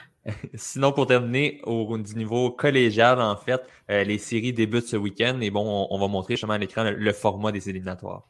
[0.54, 5.40] Sinon, pour terminer, au du niveau collégial, en fait, euh, les séries débutent ce week-end
[5.42, 8.24] et bon, on, va montrer justement à l'écran le, format des éliminatoires.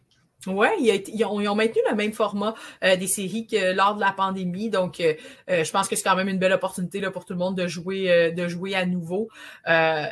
[0.48, 0.68] Oui,
[1.08, 4.72] ils, ont, maintenu le même format euh, des séries que lors de la pandémie.
[4.72, 5.14] Donc, euh,
[5.50, 7.56] euh, je pense que c'est quand même une belle opportunité là, pour tout le monde
[7.56, 9.30] de jouer, de jouer à nouveau.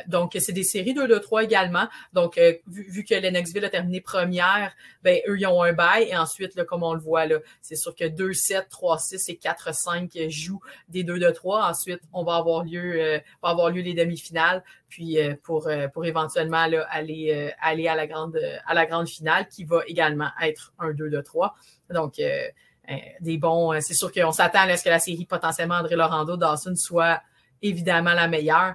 [0.06, 1.88] donc, c'est des séries 2 2 3 également.
[2.12, 4.72] Donc, vu, vu, que Lennoxville a terminé première,
[5.02, 6.08] ben eux, ils ont un bail.
[6.08, 7.24] Et ensuite, là, comme on le voit,
[7.60, 11.70] c'est sûr que 2, 7, 3, 6 et 4, 5 jouent des 2 2 3.
[11.70, 14.62] Ensuite, on va avoir lieu, va avoir lieu les demi-finales.
[14.90, 19.64] Puis pour, pour éventuellement là, aller, aller à la grande à la grande finale qui
[19.64, 21.54] va également être un 2 de 3.
[21.90, 22.48] Donc, euh,
[22.90, 23.72] euh, des bons.
[23.72, 27.20] Euh, c'est sûr qu'on s'attend à ce que la série potentiellement André Laurando Dawson soit
[27.62, 28.74] évidemment la meilleure,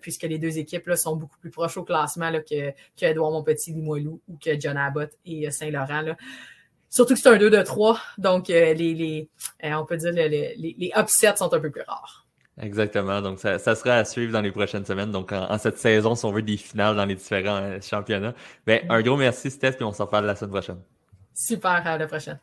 [0.00, 3.30] puisque les deux équipes là, sont beaucoup plus proches au classement là, que, que Edouard
[3.30, 6.16] Montpetit, Limoilou ou que John Abbott et Saint-Laurent.
[6.88, 9.30] Surtout que c'est un 2 de 3, donc les, les
[9.62, 12.26] on peut dire les, les, les upsets sont un peu plus rares.
[12.60, 13.22] Exactement.
[13.22, 15.10] Donc, ça, sera à suivre dans les prochaines semaines.
[15.10, 18.34] Donc, en, cette saison, si on veut des finales dans les différents euh, championnats.
[18.66, 20.80] Ben, un gros merci, Steph, et on s'en parle la semaine prochaine.
[21.34, 22.38] Super, à la prochaine.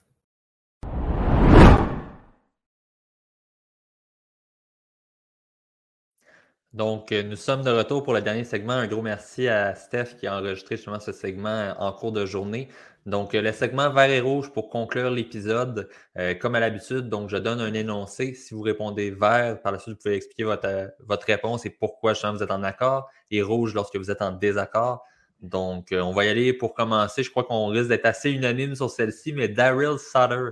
[6.74, 8.74] Donc, euh, nous sommes de retour pour le dernier segment.
[8.74, 12.70] Un gros merci à Steph qui a enregistré justement ce segment en cours de journée.
[13.07, 17.07] Donc, euh, le segment vert et rouge pour conclure l'épisode, euh, comme à l'habitude.
[17.07, 18.34] Donc, je donne un énoncé.
[18.34, 20.89] Si vous répondez vert, par la suite, vous pouvez expliquer votre, euh,
[21.26, 25.05] réponse et pourquoi vous êtes en accord, et rouge lorsque vous êtes en désaccord.
[25.41, 27.24] Donc, on va y aller pour commencer.
[27.24, 30.49] Je crois qu'on risque d'être assez unanime sur celle-ci, mais Daryl Sutter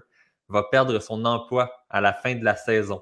[0.48, 3.02] va perdre son emploi à la fin de la saison.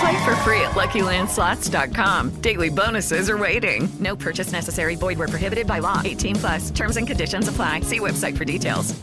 [0.00, 2.40] Play for free at LuckyLandSlots.com.
[2.40, 3.88] Daily bonuses are waiting.
[4.00, 4.96] No purchase necessary.
[4.96, 6.00] Void where prohibited by law.
[6.04, 6.70] 18 plus.
[6.70, 7.80] Terms and conditions apply.
[7.80, 8.94] See website for details.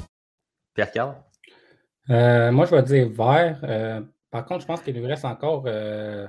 [0.76, 1.16] Pierre-Carl?
[2.10, 3.60] Euh, moi, je vais dire vert.
[3.64, 6.28] Euh, par contre, je pense qu'il lui reste encore euh,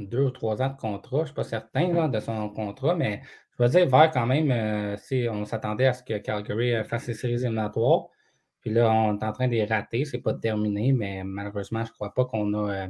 [0.00, 1.18] deux ou trois ans de contrat.
[1.18, 3.22] Je ne suis pas certain là, de son contrat, mais
[3.58, 4.50] je vais dire vert quand même.
[4.50, 4.96] Euh,
[5.30, 8.08] on s'attendait à ce que Calgary fasse ses séries éliminatoires.
[8.62, 10.04] Puis là, on est en train de les rater.
[10.04, 12.86] Ce n'est pas terminé, mais malheureusement, je ne crois pas qu'on a euh,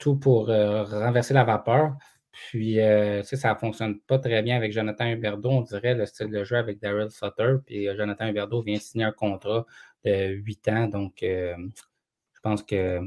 [0.00, 1.96] tout pour renverser la vapeur.
[2.32, 2.76] Puis,
[3.22, 6.56] ça ne fonctionne pas très bien avec Jonathan Huberdeau, on dirait, le style de jeu
[6.56, 7.56] avec Daryl Sutter.
[7.64, 9.66] Puis, Jonathan Huberdeau vient signer un contrat
[10.04, 10.88] de 8 ans.
[10.88, 13.00] Donc, je pense que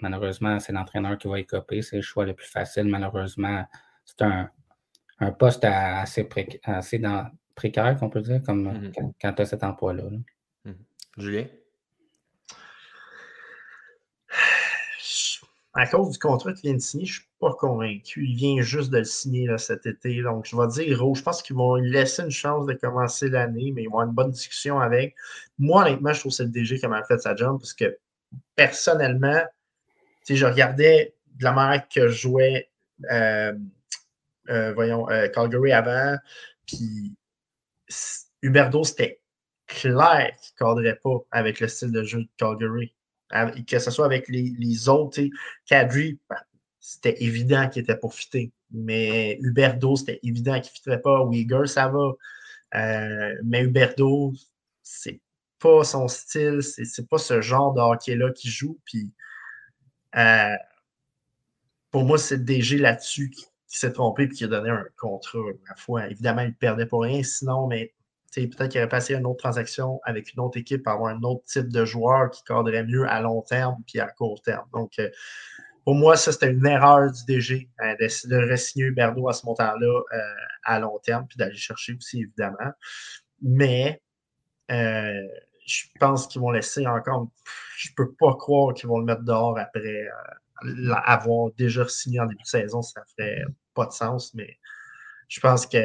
[0.00, 1.82] malheureusement, c'est l'entraîneur qui va écoper.
[1.82, 2.84] C'est le choix le plus facile.
[2.84, 3.64] Malheureusement,
[4.04, 4.48] c'est un,
[5.18, 6.28] un poste assez,
[6.64, 7.28] assez dans,
[7.58, 9.12] précaire, qu'on peut dire, comme mm-hmm.
[9.20, 10.04] quand, tu as cet emploi-là.
[10.64, 10.74] Mm-hmm.
[11.18, 11.46] Julien?
[15.78, 18.26] À cause du contrat qu'il vient de signer, je ne suis pas convaincu.
[18.26, 20.22] Il vient juste de le signer cet été.
[20.22, 21.14] Donc, je vais dire.
[21.14, 24.08] Je pense qu'ils vont lui laisser une chance de commencer l'année, mais ils vont avoir
[24.08, 25.14] une bonne discussion avec.
[25.56, 27.96] Moi, honnêtement, je trouve que c'est le DG qui a fait sa job parce que
[28.56, 29.40] personnellement,
[30.28, 32.68] je regardais de la manière que je jouais
[33.12, 33.52] euh,
[34.50, 36.16] euh, voyons, euh, Calgary avant.
[36.66, 37.14] Puis
[38.42, 39.20] Huberdo, c'était
[39.66, 42.92] clair qu'il ne cadrait pas avec le style de jeu de Calgary.
[43.30, 45.20] Que ce soit avec les, les autres,
[45.66, 46.36] Kadri, ben,
[46.78, 48.52] c'était évident qu'il était pour fitter.
[48.70, 51.26] Mais Huberdo, c'était évident qu'il ne fitterait pas.
[51.30, 52.12] Uyghur, ça va.
[53.44, 54.32] mais Huberdo,
[54.82, 55.20] c'est
[55.58, 58.78] pas son style, c'est pas ce genre de hockey-là qui joue.
[58.84, 59.12] Puis,
[61.90, 65.40] pour moi, c'est le DG là-dessus qui, s'est trompé et qui a donné un contrat.
[65.68, 67.22] À fois, évidemment, il ne perdait pour rien.
[67.22, 67.92] Sinon, mais
[68.34, 71.44] peut-être qu'il aurait passé une autre transaction avec une autre équipe pour avoir un autre
[71.44, 74.66] type de joueur qui cadrerait mieux à long terme puis à court terme.
[74.72, 75.08] Donc, euh,
[75.84, 79.46] pour moi, ça, c'était une erreur du DG hein, de, de re-signer Berdo à ce
[79.46, 80.18] montant-là euh,
[80.64, 82.72] à long terme, puis d'aller chercher aussi, évidemment.
[83.40, 84.02] Mais
[84.70, 85.22] euh,
[85.66, 87.28] je pense qu'ils vont laisser encore.
[87.76, 90.06] Je ne peux pas croire qu'ils vont le mettre dehors après
[91.06, 94.58] avoir déjà signé en début de saison, ça ne ferait pas de sens, mais
[95.28, 95.78] je pense que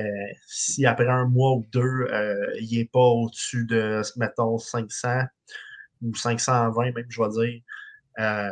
[0.48, 5.24] si après un mois ou deux, euh, il n'est pas au-dessus de, mettons, 500
[6.02, 7.62] ou 520 même, je vais dire,
[8.20, 8.50] euh,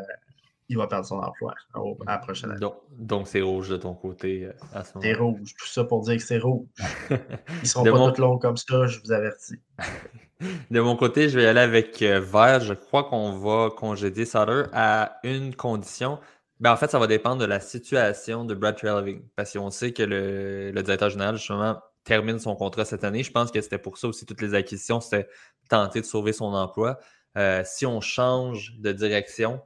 [0.68, 2.66] il va perdre son emploi à la prochaine année.
[2.98, 5.54] Donc, c'est rouge de ton côté euh, à ce moment C'est rouge.
[5.58, 6.68] Tout ça pour dire que c'est rouge.
[7.10, 7.18] Ils
[7.62, 8.12] ne seront pas mon...
[8.12, 9.60] tous longs comme ça, je vous avertis.
[10.72, 12.62] De mon côté, je vais aller avec vert.
[12.62, 16.20] Je crois qu'on va congédier Sutter à une condition.
[16.62, 19.24] Ben, en fait, ça va dépendre de la situation de Brad Treleving.
[19.36, 23.24] Parce qu'on sait que le, directeur général, justement, termine son contrat cette année.
[23.24, 25.28] Je pense que c'était pour ça aussi toutes les acquisitions, c'était
[25.70, 26.99] tenter de sauver son emploi.
[27.38, 29.62] Euh, si on change de direction,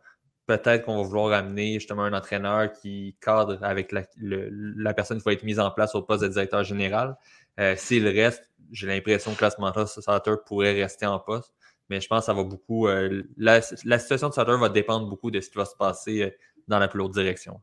[0.46, 5.34] peut-être qu'on va vouloir amener justement un entraîneur qui cadre avec la, personne qui va
[5.34, 7.18] être mise en place au poste de directeur général.
[7.60, 11.54] Euh, s'il reste, j'ai l'impression que Manta Sutter pourrait rester en poste,
[11.90, 12.88] mais je pense que ça va beaucoup.
[12.88, 16.30] Euh, la, situation de Sutter va dépendre beaucoup de ce qui va se passer euh,
[16.68, 17.62] dans la plus haute direction.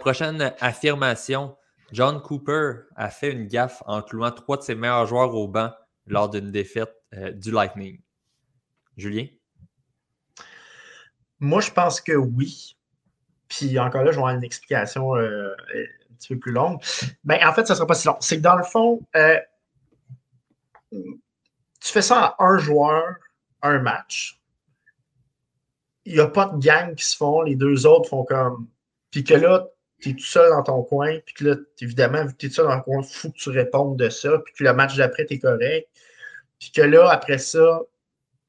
[0.00, 1.56] prochaine affirmation.
[1.92, 5.72] John Cooper a fait une gaffe en clouant trois de ses meilleurs joueurs au banc
[6.06, 6.94] lors d'une défaite
[7.34, 8.00] du Lightning.
[8.96, 9.26] Julien?
[11.40, 12.76] Moi, je pense que oui.
[13.48, 15.14] Puis encore là, je vais avoir une explication
[16.20, 16.80] petit peu plus longue.
[17.24, 18.16] Ben, en fait, ça ne sera pas si long.
[18.20, 19.38] C'est que dans le fond, euh,
[20.92, 23.16] tu fais ça à un joueur,
[23.62, 24.39] un match.
[26.04, 28.68] Il n'y a pas de gang qui se font, les deux autres font comme.
[29.10, 29.66] Puis que là,
[30.00, 32.48] tu es tout seul dans ton coin, puis que là, évidemment, vu que tu es
[32.48, 34.72] tout seul dans ton coin, il faut que tu répondes de ça, puis que le
[34.72, 35.88] match d'après, tu es correct.
[36.58, 37.82] Puis que là, après ça,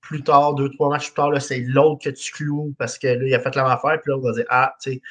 [0.02, 3.26] plus tard, deux, trois matchs plus tard, c'est l'autre que tu cloues parce que là,
[3.26, 5.02] il a fait la même affaire, puis là, on va dire Ah, tu sais,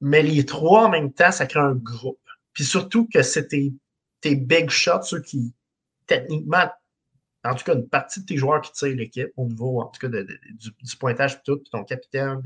[0.00, 2.20] mais les trois en même temps, ça crée un groupe.
[2.52, 5.54] Puis surtout que c'est tes, big shots, ceux qui,
[6.06, 6.68] techniquement,
[7.44, 10.00] en tout cas, une partie de tes joueurs qui tirent l'équipe au niveau, en tout
[10.00, 12.40] cas, du, pointage, puis tout, puis ton capitaine.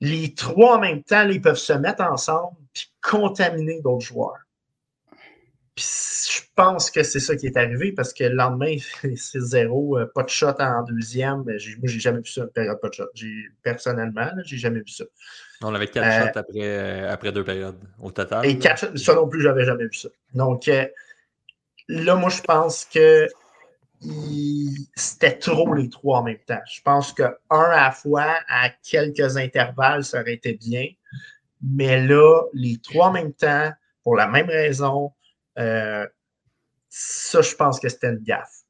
[0.00, 4.38] les trois en même temps, ils peuvent se mettre ensemble puis contaminer d'autres joueurs.
[5.74, 5.86] Puis
[6.30, 8.76] je pense que c'est ça qui est arrivé parce que le lendemain,
[9.16, 11.44] c'est zéro, euh, pas de shot en deuxième.
[11.44, 13.06] Moi, j'ai jamais vu ça, une période pas de shot.
[13.62, 15.04] Personnellement, j'ai jamais vu ça.
[15.62, 18.44] On avait quatre euh, shots après, euh, après, deux périodes au total.
[18.46, 20.08] Et quatre shots, ça non plus, j'avais jamais vu ça.
[20.34, 20.68] Donc
[21.88, 23.28] là, moi, je pense que
[24.96, 26.60] c'était trop les trois en même temps.
[26.70, 30.86] Je pense qu'un à la fois, à quelques intervalles, ça aurait été bien.
[31.62, 33.70] Mais là, les trois en même temps,
[34.02, 35.12] pour la même raison,
[35.58, 36.06] euh,
[36.88, 38.60] ça, je pense que c'était une gaffe.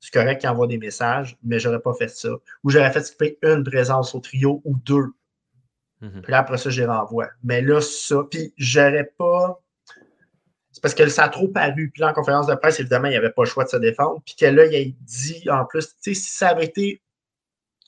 [0.00, 2.30] C'est correct qu'il envoie des messages, mais j'aurais pas fait ça.
[2.64, 5.08] Ou j'aurais fait skipper une présence au trio ou deux.
[6.00, 6.22] Mhm.
[6.22, 7.28] Puis là, après ça, je les renvoie.
[7.42, 9.60] Mais là, ça, puis j'aurais pas.
[10.70, 11.90] C'est parce que ça a trop paru.
[11.90, 13.76] Puis là, en conférence de presse, évidemment, il n'y avait pas le choix de se
[13.76, 14.22] défendre.
[14.24, 17.02] Puis que là, il a dit en plus, tu sais, si ça avait été.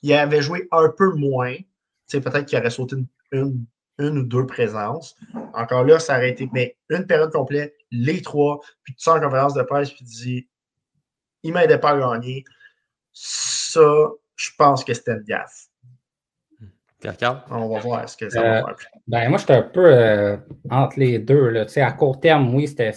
[0.03, 1.65] Il avait joué un peu moins, tu
[2.07, 2.95] sais, peut-être qu'il aurait sauté
[3.31, 3.65] une,
[3.99, 5.15] une ou deux présences.
[5.53, 9.21] Encore là, ça aurait été, mais une période complète, les trois, puis tu sors en
[9.21, 10.49] conférence de presse, puis tu dis,
[11.43, 12.43] il m'aidait pas à gagner.
[13.13, 15.67] Ça, je pense que c'était une gaffe.
[17.49, 18.75] On va voir ce que ça va euh, faire.
[19.07, 20.37] Ben, moi, j'étais un peu euh,
[20.69, 21.49] entre les deux.
[21.49, 21.65] Là.
[21.77, 22.91] À court terme, oui, c'était.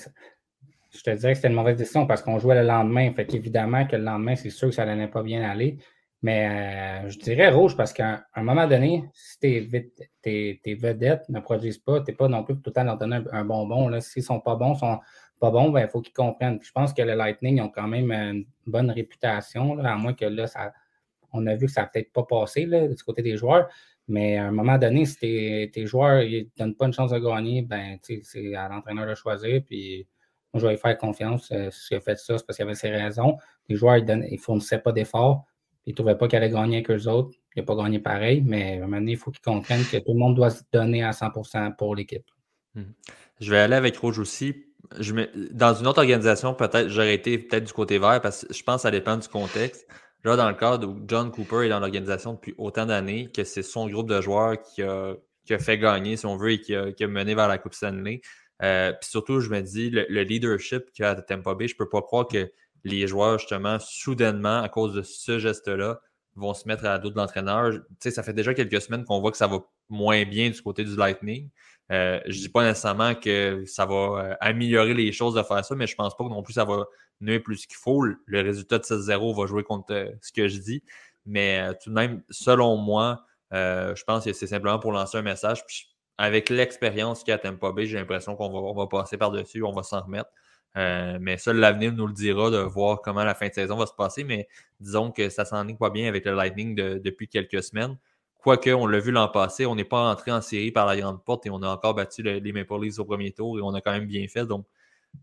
[0.95, 3.13] Je te dirais que c'était une mauvaise décision parce qu'on jouait le lendemain.
[3.15, 5.79] Fait qu'évidemment que le lendemain, c'est sûr que ça n'allait pas bien aller.
[6.23, 9.93] Mais euh, je dirais rouge parce qu'à un moment donné, si tes,
[10.23, 13.19] tes, vedettes ne produisent pas, tu n'es pas non plus tout le temps leur donner
[13.33, 13.91] un, bonbon.
[14.01, 15.01] S'ils ne sont pas bons, sont
[15.41, 16.59] pas bons, il ben, faut qu'ils comprennent.
[16.63, 20.47] je pense que le Lightning ont quand même une bonne réputation, à moins que là,
[20.47, 20.73] ça,
[21.35, 23.69] on a vu que ça n'a peut-être pas passé du côté des joueurs.
[24.07, 27.63] Mais à un moment donné, si tes, joueurs ne donnent pas une chance de gagner,
[27.63, 29.63] ben, c'est à l'entraîneur de choisir.
[29.65, 30.07] Puis
[30.53, 31.51] moi, je vais lui faire confiance.
[31.53, 33.37] Euh, S'il a fait ça, c'est parce qu'il avait ses raisons.
[33.69, 35.45] Les joueurs, ils ne fournissaient pas d'efforts.
[35.87, 37.37] Il ne trouvait pas qu'il allait gagner avec eux autres.
[37.57, 39.97] Il n'a pas gagné pareil, mais à un moment donné, il faut qu'ils comprennent que
[39.99, 42.25] tout le monde doit se donner à 100% pour l'équipe.
[42.75, 42.93] Hmm.
[43.41, 44.67] Je vais aller avec Rouge aussi.
[44.99, 45.15] Je
[45.53, 48.77] Dans une autre organisation, peut-être, j'aurais été peut-être du côté vert parce que je pense
[48.77, 49.87] que ça dépend du contexte.
[50.25, 53.63] Là, dans le cadre où John Cooper est dans l'organisation depuis autant d'années, que c'est
[53.63, 55.17] son groupe de joueurs qui a,
[55.59, 58.21] fait gagner, si on veut, et qui a, mené vers la Coupe Stanley,
[58.63, 61.75] Euh, puis surtout, je me dis, le, leadership qu'il y a à Tampa Bay, je
[61.75, 62.51] ne peux pas croire que
[62.85, 66.01] les joueurs, justement, soudainement, à cause de ce geste-là,
[66.37, 67.73] vont se mettre à dos de l'entraîneur.
[67.73, 69.59] Tu sais, ça fait déjà quelques semaines qu'on voit que ça va
[69.89, 71.51] moins bien du côté du Lightning.
[71.93, 75.65] Euh, je ne dis pas nécessairement que ça va euh, améliorer les choses de faire
[75.65, 76.87] ça, mais je pense pas que non plus ça va
[77.21, 78.03] nuire plus qu'il faut.
[78.03, 80.83] Le résultat de 6-0 va jouer contre ce que je dis.
[81.27, 85.65] Mais tout de même, selon moi, je pense que c'est simplement pour lancer un message.
[85.67, 89.17] Puis avec l'expérience qu'il y a à Tampa Bay, j'ai l'impression qu'on va, va, passer
[89.17, 90.31] par-dessus, on va s'en remettre.
[90.77, 93.87] Euh, mais seul l'avenir nous le dira de voir comment la fin de saison va
[93.87, 94.25] se passer.
[94.25, 94.49] Mais
[94.81, 97.97] disons que ça s'en est pas bien avec le Lightning depuis quelques semaines.
[98.39, 101.25] Quoique, on l'a vu l'an passé, on n'est pas entré en série par la grande
[101.25, 103.81] porte et on a encore battu les Maple Leafs au premier tour et on a
[103.81, 104.45] quand même bien fait.
[104.45, 104.67] Donc,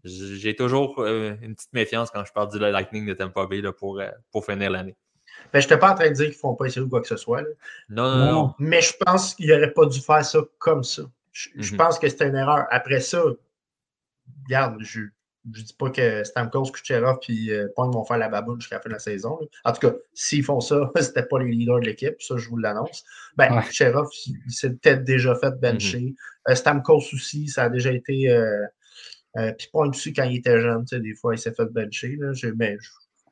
[0.04, 4.00] j'ai toujours euh, une petite méfiance quand je parle du Lightning de Tampa Bay pour,
[4.00, 4.96] euh, pour finir l'année.
[5.54, 7.02] Ben, je n'étais pas en train de dire qu'ils ne font pas essayer ou quoi
[7.02, 7.44] que ce soit.
[7.90, 11.04] Non, non, non, Mais je pense qu'il n'aurait pas dû faire ça comme ça.
[11.32, 11.78] Je, mhm.
[11.78, 12.66] pense que c'était une erreur.
[12.70, 13.24] Après ça,
[14.46, 15.02] regarde, je
[15.46, 18.82] ne dis pas que Stamkos, Kucherov et euh, Pong vont faire la baboune jusqu'à la
[18.82, 19.40] fin de la saison.
[19.64, 22.16] En tout cas, s'ils font ça, ce n'était pas les leaders de l'équipe.
[22.20, 23.04] Ça, je vous l'annonce.
[23.38, 26.02] Ben, Kucherov, il, s'est peut-être déjà fait bencher.
[26.02, 26.16] Mhm.
[26.50, 28.30] Euh, Stamkos aussi, ça a déjà été.
[28.30, 28.66] Euh,
[29.38, 32.16] euh puis Pong aussi, quand il était jeune, des fois, il s'est fait bencher.
[32.18, 32.34] Là.
[32.34, 32.78] Je, ben,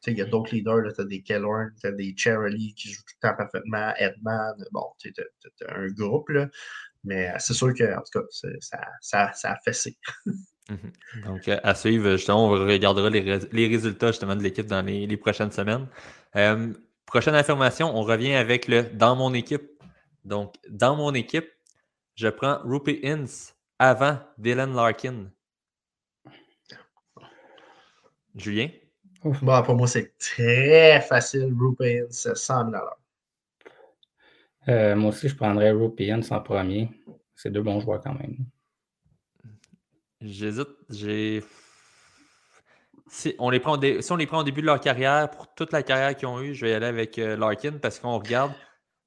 [0.08, 3.02] il y a d'autres leaders, tu as des Kellorn, tu as des Charlie qui jouent
[3.02, 6.48] tout le temps parfaitement, Edman, bon, tu as, un groupe, là,
[7.04, 9.98] mais euh, c'est sûr que, en tout cas, ça, ça, ça, a fessé.
[10.70, 11.24] Mhm.
[11.26, 15.08] Donc, euh, à suivre, justement, on regardera les, les résultats justement de l'équipe dans les,
[15.08, 15.88] les, prochaines semaines.
[16.36, 16.74] Euh,
[17.06, 19.68] prochaine affirmation, on revient avec le dans mon équipe.
[20.26, 21.50] Donc, dans mon équipe,
[22.16, 25.32] je prends Rupi Ince avant Dylan Larkin.
[28.36, 28.70] Julien?
[29.24, 31.54] Bon, pour moi, c'est très facile.
[31.60, 32.84] Rupians, c'est 100 000
[34.70, 36.90] euh, Moi aussi, je prendrais Rupians en premier.
[37.36, 38.38] C'est deux bons joueurs quand même.
[40.22, 40.68] J'hésite.
[40.90, 41.44] J'ai.
[43.12, 45.54] Si on, les prend au si on les prend au début de leur carrière, pour
[45.56, 48.18] toute la carrière qu'ils ont eue, je vais y aller avec euh, Larkin parce qu'on
[48.18, 48.52] regarde.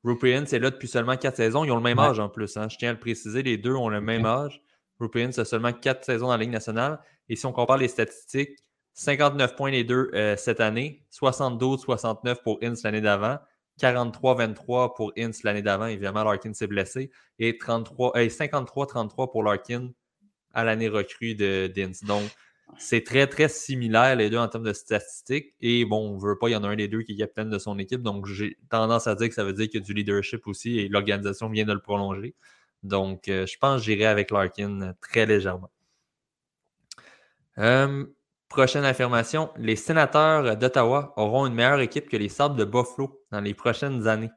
[0.04, 1.64] Rupians est là depuis seulement quatre saisons.
[1.64, 2.56] Ils ont le même âge en plus.
[2.56, 2.68] Hein.
[2.68, 4.60] Je tiens à le préciser, les deux ont le même âge.
[4.98, 6.98] Rupians a seulement quatre saisons dans la Ligue nationale.
[7.28, 8.58] Et si on compare les statistiques,
[8.94, 13.38] 59 points les deux euh, cette année, 72-69 pour Ince l'année d'avant,
[13.80, 15.86] 43-23 pour Ince l'année d'avant.
[15.86, 17.10] Évidemment, Larkin s'est blessé.
[17.38, 19.90] Et 53-33 pour Larkin
[20.52, 22.04] à l'année recrue d'Ince.
[22.04, 22.22] Donc,
[22.78, 25.54] c'est très, très similaire les deux en termes de statistiques.
[25.60, 27.16] Et bon, on ne veut pas, il y en a un des deux qui est
[27.16, 28.02] capitaine de son équipe.
[28.02, 30.78] Donc, j'ai tendance à dire que ça veut dire qu'il y a du leadership aussi
[30.78, 32.34] et l'organisation vient de le prolonger.
[32.82, 35.70] Donc, euh, je pense que j'irai avec Larkin très légèrement.
[37.58, 38.06] Euh,
[38.52, 43.40] Prochaine affirmation, les sénateurs d'Ottawa auront une meilleure équipe que les Sables de Buffalo dans
[43.40, 44.28] les prochaines années.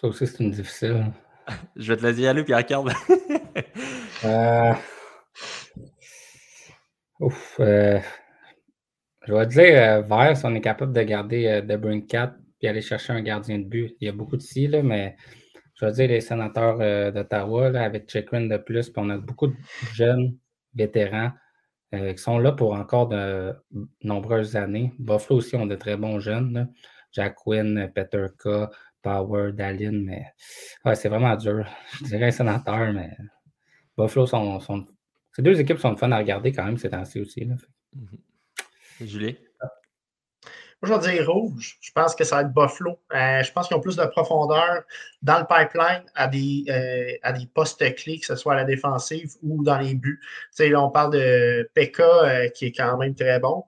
[0.00, 1.06] Ça aussi, c'est une difficile.
[1.74, 2.92] Je vais te laisser aller, puis regarde.
[4.24, 4.72] euh...
[7.18, 7.98] Ouf, euh...
[9.26, 12.68] Je vais dire euh, vert si on est capable de garder euh, The 4 puis
[12.68, 13.96] aller chercher un gardien de but.
[14.00, 15.16] Il y a beaucoup de si, là, mais
[15.74, 19.48] je vais dire les sénateurs euh, d'Ottawa avec Chikrin de plus, puis on a beaucoup
[19.48, 19.56] de
[19.92, 20.36] jeunes
[20.72, 21.32] vétérans
[21.94, 23.54] euh, qui sont là pour encore de
[24.02, 24.92] nombreuses années.
[24.98, 26.72] Buffalo aussi ont de très bons jeunes.
[27.12, 28.68] Jack Quinn, Peter K,
[29.02, 30.26] Power, Dallin, mais
[30.94, 31.64] c'est vraiment dur.
[31.98, 33.16] Je dirais un sénateur, mais
[33.96, 34.86] Buffalo sont,
[35.32, 37.44] Ces deux équipes sont fun à regarder quand même ces temps-ci aussi.
[37.44, 37.54] Là.
[37.96, 39.06] Mm-hmm.
[39.06, 39.36] Julie?
[40.84, 41.78] Je vais dire rouge.
[41.80, 42.98] Je pense que ça va être Buffalo.
[43.14, 44.82] Euh, je pense qu'ils ont plus de profondeur
[45.22, 48.64] dans le pipeline à des, euh, à des postes clés, que ce soit à la
[48.64, 50.20] défensive ou dans les buts.
[50.56, 53.64] Tu là, on parle de Pekka, euh, qui est quand même très bon.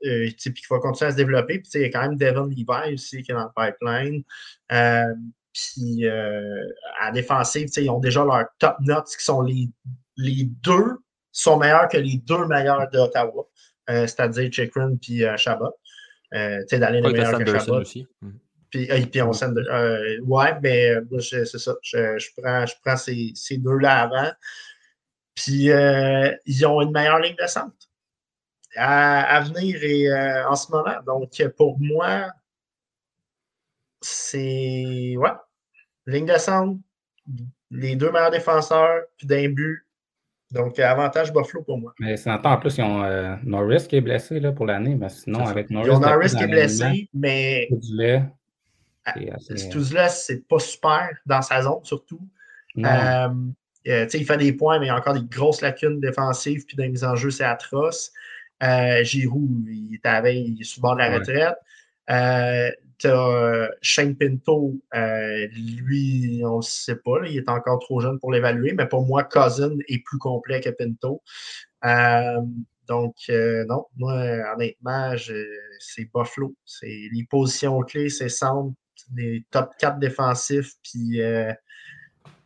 [0.00, 1.62] puis qui va continuer à se développer.
[1.74, 4.22] Il y a quand même Devon Levi aussi qui est dans le pipeline.
[5.52, 9.68] puis à la défensive, ils ont déjà leurs top notes qui sont les,
[10.16, 10.98] les deux
[11.32, 13.46] sont meilleurs que les deux meilleurs d'Ottawa.
[13.88, 15.72] Euh, c'est-à-dire Chikrin puis euh, Shabbat.
[16.34, 17.80] Euh, tu sais, d'aller le meilleur que Shabbat.
[17.80, 18.06] Aussi.
[18.20, 18.30] Mm.
[18.70, 21.74] Puis, puis on s'en ouais, mais c'est ça.
[21.82, 24.30] Je, je, prends, je prends ces, ces deux-là avant.
[25.34, 25.70] Puis
[26.44, 27.74] ils ont une meilleure ligne de centre
[28.76, 30.12] à, à venir et
[30.44, 30.96] en ce moment.
[31.06, 32.30] Donc, pour moi,
[34.02, 35.14] c'est.
[35.16, 35.30] Ouais.
[36.06, 36.78] Ligne de centre,
[37.70, 39.87] les deux meilleurs défenseurs, puis d'un but,
[40.50, 41.94] donc, avantage Buffalo pour moi.
[41.98, 44.94] Mais c'est en plus, ils ont euh, Norris qui est blessé là, pour l'année.
[44.94, 45.88] Mais sinon, avec Norris.
[45.88, 47.68] Ils ont Norris qui est blessé, mais.
[49.04, 49.14] Ah,
[50.08, 52.20] c'est pas super dans sa zone, surtout.
[52.78, 53.28] Euh,
[53.88, 56.76] euh, il fait des points, mais il y a encore des grosses lacunes défensives, puis
[56.76, 58.12] dans les mises en jeu, c'est atroce.
[59.02, 61.56] Giroud, il est, il est sur le bord de la retraite.
[63.04, 68.32] Euh, as Shane Pinto, lui, on ne sait pas, il est encore trop jeune pour
[68.32, 71.22] l'évaluer, mais pour moi, Cousin est plus complet que Pinto.
[72.88, 74.14] donc, non, moi,
[74.54, 75.14] honnêtement,
[75.78, 76.54] c'est Buffalo.
[76.82, 78.74] Les positions clés, c'est centre,
[79.14, 81.20] les top 4 défensifs, puis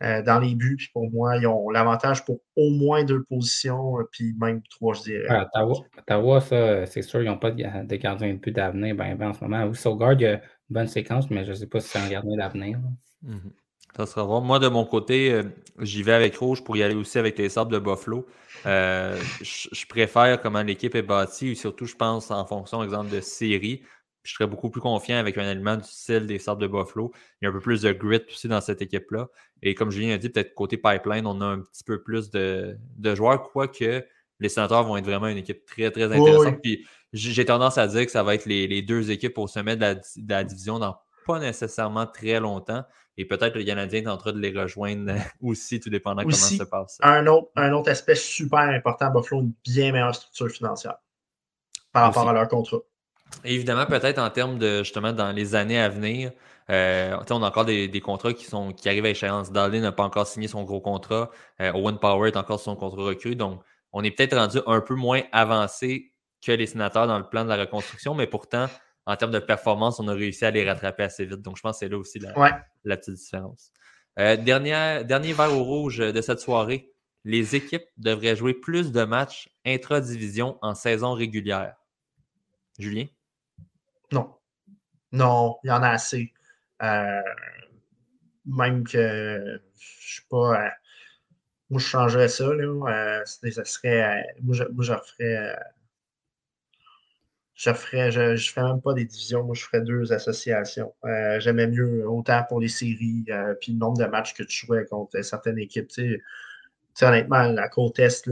[0.01, 0.75] euh, dans les buts.
[0.77, 4.93] Puis pour moi, ils ont l'avantage pour au moins deux positions, euh, puis même trois,
[4.93, 5.25] je dirais.
[5.29, 5.65] Ah,
[5.97, 9.33] Ottawa, ça, c'est sûr, ils n'ont pas de gardien de but d'avenir ben, ben, en
[9.33, 9.63] ce moment.
[9.65, 11.99] Oui, Sogard, il y a une bonne séquence, mais je ne sais pas si c'est
[11.99, 12.79] un gardien d'avenir.
[13.21, 13.51] Mhm.
[13.95, 14.41] Ça sera bon.
[14.41, 15.43] Moi, de mon côté, euh,
[15.79, 18.25] j'y vais avec Rouge pour y aller aussi avec les Sables de Buffalo.
[18.65, 23.83] je préfère comment l'équipe est bâtie, et surtout, je pense, en fonction, exemple, de série
[24.23, 27.11] je serais beaucoup plus confiant avec un aliment du style des Sables de Buffalo.
[27.41, 29.27] Il y a un peu plus de grit aussi dans cette équipe-là.
[29.61, 32.77] Et comme Julien a dit, peut-être côté pipeline, on a un petit peu plus de,
[33.15, 34.05] joueurs, quoique
[34.39, 36.61] les sénateurs vont être vraiment une équipe très, très intéressante.
[36.61, 39.95] Puis j'ai tendance à dire que ça va être les, deux équipes au sommet de
[40.29, 42.83] la, division dans pas nécessairement très longtemps.
[43.15, 46.97] Et peut-être le Canadien tentera de les rejoindre aussi, tout dépendant comment ça se passe.
[47.01, 50.95] Un autre, un autre aspect super important, Buffalo, une bien meilleure structure financière
[51.91, 52.79] par rapport à leur contrat
[53.43, 56.31] évidemment, peut-être en termes de justement dans les années à venir,
[56.69, 59.51] euh, on a encore des, contrats qui, sont, qui arrivent à échéance.
[59.51, 61.29] Dallin n'a pas encore signé son gros contrat.
[61.61, 63.35] Euh, Owen Power est encore son contrat recru.
[63.35, 63.61] Donc,
[63.91, 67.49] on est peut-être rendu un peu moins avancé que les sénateurs dans le plan de
[67.49, 68.67] la reconstruction, mais pourtant,
[69.05, 71.41] en termes de performance, on a réussi à les rattraper assez vite.
[71.41, 73.71] Donc, je pense que c'est là aussi la, la petite différence.
[74.19, 76.91] Euh, dernier, dernier verre au rouge de cette soirée.
[77.25, 81.75] Les équipes devraient jouer plus de matchs intra-division en saison régulière.
[82.77, 83.05] Julien?
[84.13, 84.35] Non.
[85.11, 86.33] Non, il y en a assez.
[86.83, 87.21] Euh,
[88.45, 90.69] même que, je sais pas, euh,
[91.69, 92.45] moi, je changerais ça.
[92.53, 95.55] Là, euh, ça serait, moi, je, moi, je referais.
[97.55, 100.93] je ferais, je, je ferais même pas des divisions, moi je ferais deux associations.
[101.39, 103.25] J'aimais mieux autant pour les séries,
[103.61, 105.91] puis le nombre de matchs que tu jouais contre certaines équipes.
[107.01, 108.27] Honnêtement, la côte Est,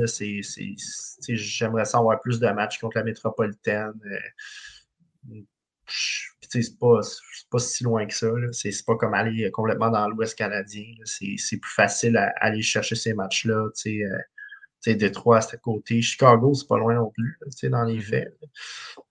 [1.30, 3.94] j'aimerais ça avoir plus de matchs contre la métropolitaine
[6.52, 7.00] c'est pas,
[7.50, 8.28] pas si loin que ça.
[8.52, 10.86] C'est pas comme aller complètement dans l'Ouest canadien.
[11.06, 13.70] C'est plus facile à, aller chercher ces matchs-là.
[13.88, 16.02] Euh, Détroit, c'est à côté.
[16.02, 18.02] Chicago, c'est pas loin non plus, dans les mm-hmm.
[18.02, 18.38] faits.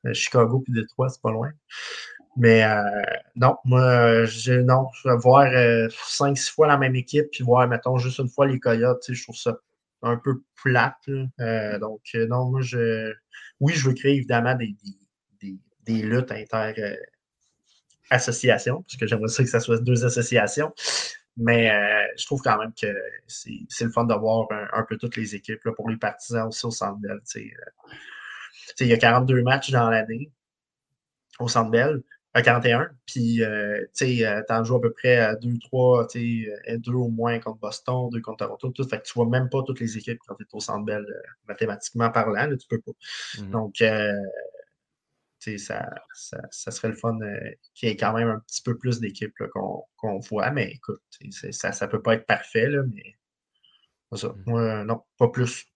[0.07, 1.51] Euh, Chicago puis Détroit, c'est pas loin.
[2.37, 2.83] Mais euh,
[3.37, 4.87] non, moi, je, non,
[5.19, 9.23] voir 5-6 fois la même équipe, puis voir, mettons, juste une fois les Coyotes, je
[9.23, 9.59] trouve ça
[10.03, 11.11] un peu plate.
[11.81, 13.13] donc, non, moi, je,
[13.59, 15.00] oui, je veux créer évidemment des, des
[16.03, 20.75] luttes inter-associations, euh, parce que j'aimerais ça que ça soit deux associations.
[21.37, 22.95] Mais euh, je trouve quand même que
[23.27, 26.67] c'est le fun d'avoir un, un, peu toutes les équipes là, pour les partisans aussi
[26.67, 27.19] au Centre Bell.
[27.37, 27.41] Euh.
[28.81, 30.31] Il y a 42 matchs dans l'année
[31.39, 32.03] au Centre Bell,
[32.35, 32.91] à 41.
[33.07, 33.43] Puis,
[33.97, 38.21] tu en joues à peu près à 2, 3, deux au moins contre Boston, deux
[38.21, 38.71] contre Toronto.
[38.71, 38.87] Tout.
[38.87, 41.07] Fait que tu vois même pas toutes les équipes quand tu es au Centre Bell,
[41.49, 42.47] mathématiquement parlant.
[42.47, 42.93] Là, tu peux pas.
[43.37, 43.51] Mm-hmm.
[43.51, 43.83] Donc,
[45.59, 45.89] ça,
[46.51, 49.35] ça, serait le fun euh, qu'il y ait quand même un petit peu plus d'équipes
[49.53, 50.51] qu'on voit.
[50.51, 51.01] Mais écoute,
[51.31, 53.17] ça ne peut pas être parfait, là, mais
[54.17, 54.35] ça.
[54.47, 54.83] Mmh.
[54.85, 55.67] non, pas plus.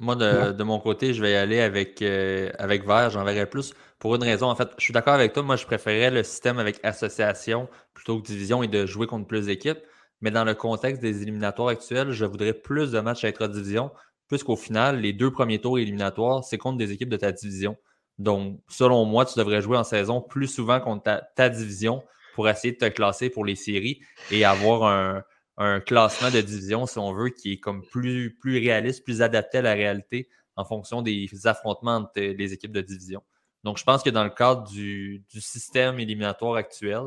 [0.00, 3.10] Moi, de, mon côté, je vais y aller avec, euh, avec Vert.
[3.10, 4.48] J'en verrai plus pour une raison.
[4.48, 5.42] En fait, je suis d'accord avec toi.
[5.42, 9.46] Moi, je préférais le système avec association plutôt que division et de jouer contre plus
[9.46, 9.78] d'équipes.
[10.20, 13.92] Mais dans le contexte des éliminatoires actuels, je voudrais plus de matchs intra-division,
[14.28, 17.76] puisqu'au final, les deux premiers tours éliminatoires, c'est contre des équipes de ta division.
[18.18, 22.02] Donc, selon moi, tu devrais jouer en saison plus souvent contre ta, division
[22.34, 24.00] pour essayer de te classer pour les séries
[24.30, 25.24] et avoir
[25.56, 29.62] un, classement de division, si on veut, qui est comme plus, réaliste, plus adapté à
[29.62, 33.22] la réalité en fonction des affrontements entre les équipes de division.
[33.62, 37.02] Donc, je pense que dans le cadre du, du système éliminatoire actuel,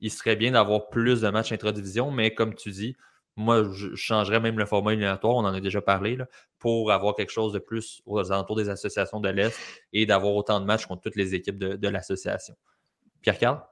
[0.00, 2.96] il serait bien d'avoir plus de matchs intra-division, mais comme tu dis,
[3.38, 6.18] moi, je changerais même le format éliminatoire, on en a déjà parlé,
[6.58, 9.56] pour avoir quelque chose de plus aux alentours des associations de l'Est
[9.92, 12.54] et d'avoir autant de matchs contre toutes les équipes de, l'association.
[13.22, 13.62] Pierre-Carl?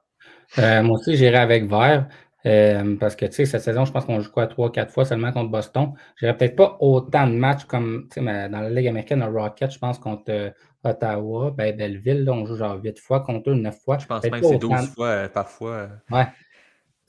[0.57, 2.07] Euh, moi aussi, j'irai avec Vert.
[2.45, 5.03] Euh, parce que, tu sais, cette saison, je pense qu'on joue quoi, trois, quatre fois
[5.03, 5.93] seulement contre Boston.
[6.15, 9.71] J'irai peut-être pas autant de matchs comme, tu sais, dans la Ligue américaine, le Rocket,
[9.71, 10.49] je pense, contre euh,
[10.83, 13.97] Ottawa, ben, Belleville, on joue genre huit fois contre eux, neuf fois.
[13.97, 15.89] Je pense même que c'est 12 fois parfois.
[16.09, 16.27] Ouais.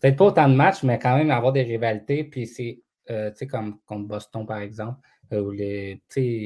[0.01, 2.25] Peut-être pas autant de matchs, mais quand même avoir des rivalités.
[2.25, 2.81] Puis c'est,
[3.11, 5.01] euh, tu sais, comme contre Boston, par exemple,
[5.33, 6.01] euh, ou les,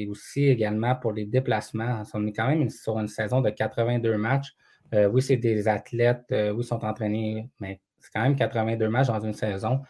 [0.09, 2.01] aussi également pour les déplacements.
[2.13, 4.55] On est quand même sur une saison de 82 matchs.
[4.93, 9.07] Euh, oui, c'est des athlètes, oui, ils sont entraînés, mais c'est quand même 82 matchs
[9.07, 9.81] dans une saison.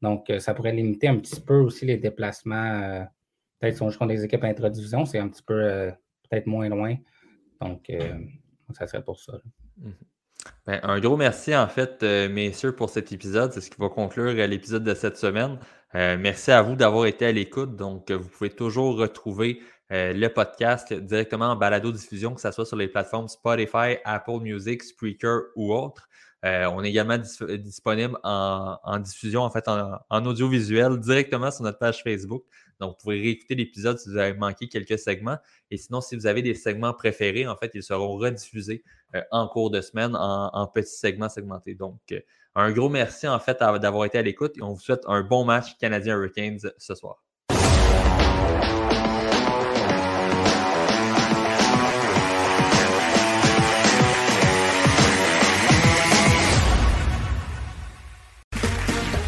[0.00, 3.06] Donc, ça pourrait limiter un petit peu aussi les déplacements.
[3.60, 4.68] peut-être si on joue contre des équipes intra
[5.06, 5.92] c'est un petit peu
[6.28, 6.96] peut-être moins loin.
[7.60, 7.90] Donc,
[8.72, 9.34] ça serait pour ça.
[10.66, 13.52] Ben, un gros merci, en fait, euh, messieurs, pour cet épisode.
[13.52, 15.58] C'est ce qui va conclure euh, l'épisode de cette semaine.
[15.94, 17.74] Euh, merci à vous d'avoir été à l'écoute.
[17.76, 19.60] Donc, vous pouvez toujours retrouver
[19.94, 25.40] le podcast directement en balado-diffusion, que ce soit sur les plateformes Spotify, Apple Music, Spreaker
[25.54, 26.08] ou autres.
[26.42, 32.02] on est également disponible en, diffusion, en fait, en, en, audiovisuel directement sur notre page
[32.02, 32.42] Facebook.
[32.82, 35.38] Donc, vous pouvez réécouter l'épisode si vous avez manqué quelques segments.
[35.70, 38.82] Et sinon, si vous avez des segments préférés, en fait, ils seront rediffusés
[39.14, 41.76] euh, en cours de semaine en, petits segments segmentés.
[41.76, 42.20] Donc, euh,
[42.56, 45.44] un gros merci en fait d'avoir été à l'écoute et on vous souhaite un bon
[45.44, 47.22] match Canadien Hurricanes ce soir.